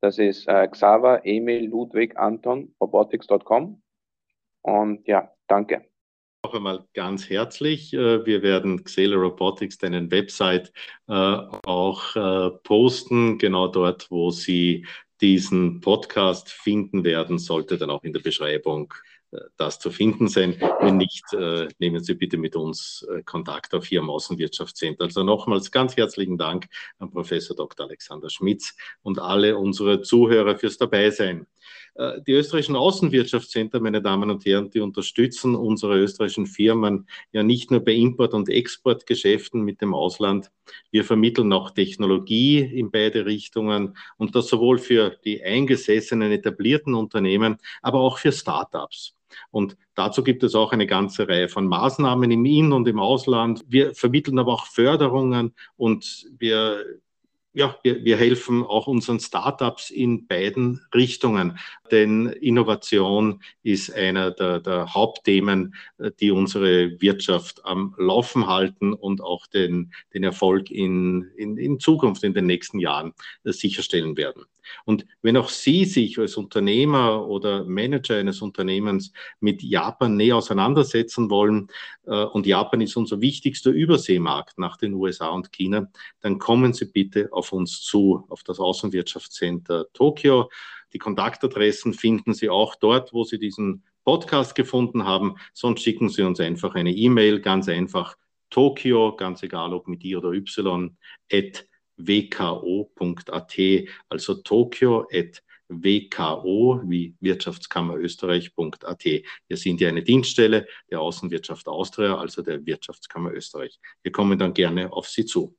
Das 0.00 0.18
ist 0.18 0.46
äh, 0.46 0.68
Xaver, 0.68 1.24
Emil, 1.24 1.66
Ludwig, 1.68 2.16
Anton, 2.16 2.74
robotics.com. 2.80 3.82
Und 4.62 5.08
ja, 5.08 5.32
danke. 5.48 5.84
Noch 6.44 6.54
einmal 6.54 6.84
ganz 6.94 7.28
herzlich. 7.28 7.92
Äh, 7.94 8.24
wir 8.24 8.42
werden 8.42 8.84
Xela 8.84 9.16
Robotics, 9.16 9.78
deinen 9.78 10.10
Website, 10.10 10.72
äh, 11.08 11.12
auch 11.12 12.14
posten, 12.62 13.38
genau 13.38 13.68
dort, 13.68 14.10
wo 14.10 14.30
Sie 14.30 14.86
diesen 15.20 15.80
Podcast 15.80 16.50
finden 16.50 17.02
werden, 17.04 17.38
sollte 17.38 17.76
dann 17.76 17.90
auch 17.90 18.04
in 18.04 18.12
der 18.12 18.20
Beschreibung 18.20 18.94
das 19.56 19.78
zu 19.78 19.90
finden 19.90 20.28
sein. 20.28 20.56
Wenn 20.80 20.96
nicht, 20.96 21.32
äh, 21.34 21.68
nehmen 21.78 22.02
Sie 22.02 22.14
bitte 22.14 22.38
mit 22.38 22.56
uns 22.56 23.06
äh, 23.10 23.22
Kontakt 23.22 23.74
auf 23.74 23.86
hier 23.86 24.00
am 24.00 24.10
Außenwirtschaftscenter. 24.10 25.04
Also 25.04 25.22
nochmals 25.22 25.70
ganz 25.70 25.96
herzlichen 25.96 26.38
Dank 26.38 26.66
an 26.98 27.10
Professor 27.10 27.54
Dr. 27.54 27.86
Alexander 27.86 28.30
Schmitz 28.30 28.74
und 29.02 29.18
alle 29.18 29.56
unsere 29.56 30.02
Zuhörer 30.02 30.56
fürs 30.56 30.78
Dabeisein. 30.78 31.46
Äh, 31.94 32.20
die 32.26 32.32
österreichischen 32.32 32.76
Außenwirtschaftscenter, 32.76 33.80
meine 33.80 34.00
Damen 34.00 34.30
und 34.30 34.44
Herren, 34.44 34.70
die 34.70 34.80
unterstützen 34.80 35.54
unsere 35.54 35.98
österreichischen 35.98 36.46
Firmen 36.46 37.08
ja 37.32 37.42
nicht 37.42 37.70
nur 37.70 37.80
bei 37.80 37.92
Import- 37.92 38.34
und 38.34 38.48
Exportgeschäften 38.48 39.62
mit 39.62 39.80
dem 39.80 39.94
Ausland. 39.94 40.50
Wir 40.90 41.04
vermitteln 41.04 41.52
auch 41.52 41.70
Technologie 41.70 42.58
in 42.58 42.90
beide 42.90 43.26
Richtungen 43.26 43.96
und 44.16 44.34
das 44.34 44.48
sowohl 44.48 44.78
für 44.78 45.16
die 45.24 45.42
eingesessenen, 45.42 46.32
etablierten 46.32 46.94
Unternehmen, 46.94 47.56
aber 47.82 48.00
auch 48.00 48.18
für 48.18 48.32
Startups. 48.32 49.14
Und 49.50 49.76
dazu 49.94 50.22
gibt 50.22 50.42
es 50.42 50.54
auch 50.54 50.72
eine 50.72 50.86
ganze 50.86 51.28
Reihe 51.28 51.48
von 51.48 51.66
Maßnahmen 51.66 52.30
im 52.30 52.44
In- 52.44 52.72
und 52.72 52.88
im 52.88 52.98
Ausland. 52.98 53.64
Wir 53.68 53.94
vermitteln 53.94 54.38
aber 54.38 54.54
auch 54.54 54.66
Förderungen 54.66 55.54
und 55.76 56.26
wir 56.38 56.84
ja, 57.58 57.76
wir, 57.82 58.04
wir, 58.04 58.16
helfen 58.16 58.62
auch 58.62 58.86
unseren 58.86 59.18
Startups 59.18 59.90
in 59.90 60.28
beiden 60.28 60.80
Richtungen, 60.94 61.58
denn 61.90 62.26
Innovation 62.26 63.42
ist 63.64 63.92
einer 63.92 64.30
der, 64.30 64.60
der, 64.60 64.94
Hauptthemen, 64.94 65.74
die 66.20 66.30
unsere 66.30 67.00
Wirtschaft 67.00 67.64
am 67.64 67.96
Laufen 67.98 68.46
halten 68.46 68.92
und 68.92 69.20
auch 69.20 69.48
den, 69.48 69.92
den 70.14 70.22
Erfolg 70.22 70.70
in, 70.70 71.32
in, 71.36 71.56
in 71.56 71.80
Zukunft, 71.80 72.22
in 72.22 72.32
den 72.32 72.46
nächsten 72.46 72.78
Jahren 72.78 73.12
sicherstellen 73.42 74.16
werden. 74.16 74.44
Und 74.84 75.06
wenn 75.22 75.36
auch 75.36 75.48
Sie 75.48 75.84
sich 75.84 76.18
als 76.18 76.36
Unternehmer 76.36 77.26
oder 77.26 77.64
Manager 77.64 78.16
eines 78.16 78.42
Unternehmens 78.42 79.12
mit 79.40 79.62
Japan 79.62 80.16
näher 80.16 80.36
auseinandersetzen 80.36 81.30
wollen, 81.30 81.68
äh, 82.06 82.24
und 82.24 82.46
Japan 82.46 82.80
ist 82.80 82.96
unser 82.96 83.20
wichtigster 83.20 83.70
Überseemarkt 83.70 84.58
nach 84.58 84.76
den 84.76 84.94
USA 84.94 85.28
und 85.28 85.52
China, 85.52 85.88
dann 86.20 86.38
kommen 86.38 86.72
Sie 86.72 86.86
bitte 86.86 87.28
auf 87.32 87.52
uns 87.52 87.82
zu, 87.82 88.24
auf 88.28 88.42
das 88.42 88.58
Außenwirtschaftscenter 88.60 89.86
Tokio. 89.92 90.50
Die 90.92 90.98
Kontaktadressen 90.98 91.92
finden 91.92 92.34
Sie 92.34 92.48
auch 92.48 92.74
dort, 92.74 93.12
wo 93.12 93.24
Sie 93.24 93.38
diesen 93.38 93.84
Podcast 94.04 94.54
gefunden 94.54 95.04
haben. 95.04 95.36
Sonst 95.52 95.82
schicken 95.82 96.08
Sie 96.08 96.22
uns 96.22 96.40
einfach 96.40 96.74
eine 96.74 96.92
E-Mail, 96.92 97.40
ganz 97.40 97.68
einfach 97.68 98.16
Tokio, 98.50 99.14
ganz 99.16 99.42
egal 99.42 99.74
ob 99.74 99.86
mit 99.86 100.02
I 100.04 100.16
oder 100.16 100.32
Y, 100.32 100.96
at 101.30 101.66
wko.at, 101.98 103.58
also 104.08 104.34
Tokio 104.34 105.06
at 105.12 105.42
WKO 105.68 106.80
wie 106.84 107.14
Wirtschaftskammer 107.20 107.96
Österreich.at. 107.96 109.04
Wir 109.04 109.56
sind 109.56 109.80
ja 109.80 109.88
eine 109.88 110.02
Dienststelle 110.02 110.66
der 110.90 111.00
Außenwirtschaft 111.00 111.68
Austria, 111.68 112.16
also 112.16 112.42
der 112.42 112.64
Wirtschaftskammer 112.64 113.32
Österreich. 113.32 113.78
Wir 114.02 114.12
kommen 114.12 114.38
dann 114.38 114.54
gerne 114.54 114.92
auf 114.92 115.08
Sie 115.08 115.26
zu. 115.26 115.56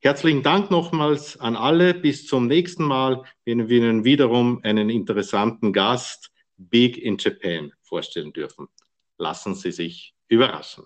Herzlichen 0.00 0.42
Dank 0.42 0.70
nochmals 0.70 1.38
an 1.38 1.56
alle. 1.56 1.94
Bis 1.94 2.26
zum 2.26 2.46
nächsten 2.46 2.84
Mal, 2.84 3.24
wenn 3.46 3.68
wir 3.68 3.78
Ihnen 3.78 4.04
wiederum 4.04 4.60
einen 4.62 4.90
interessanten 4.90 5.72
Gast 5.72 6.30
Big 6.56 6.98
in 6.98 7.16
Japan 7.18 7.72
vorstellen 7.82 8.32
dürfen. 8.32 8.68
Lassen 9.16 9.54
Sie 9.54 9.72
sich 9.72 10.14
überraschen. 10.28 10.84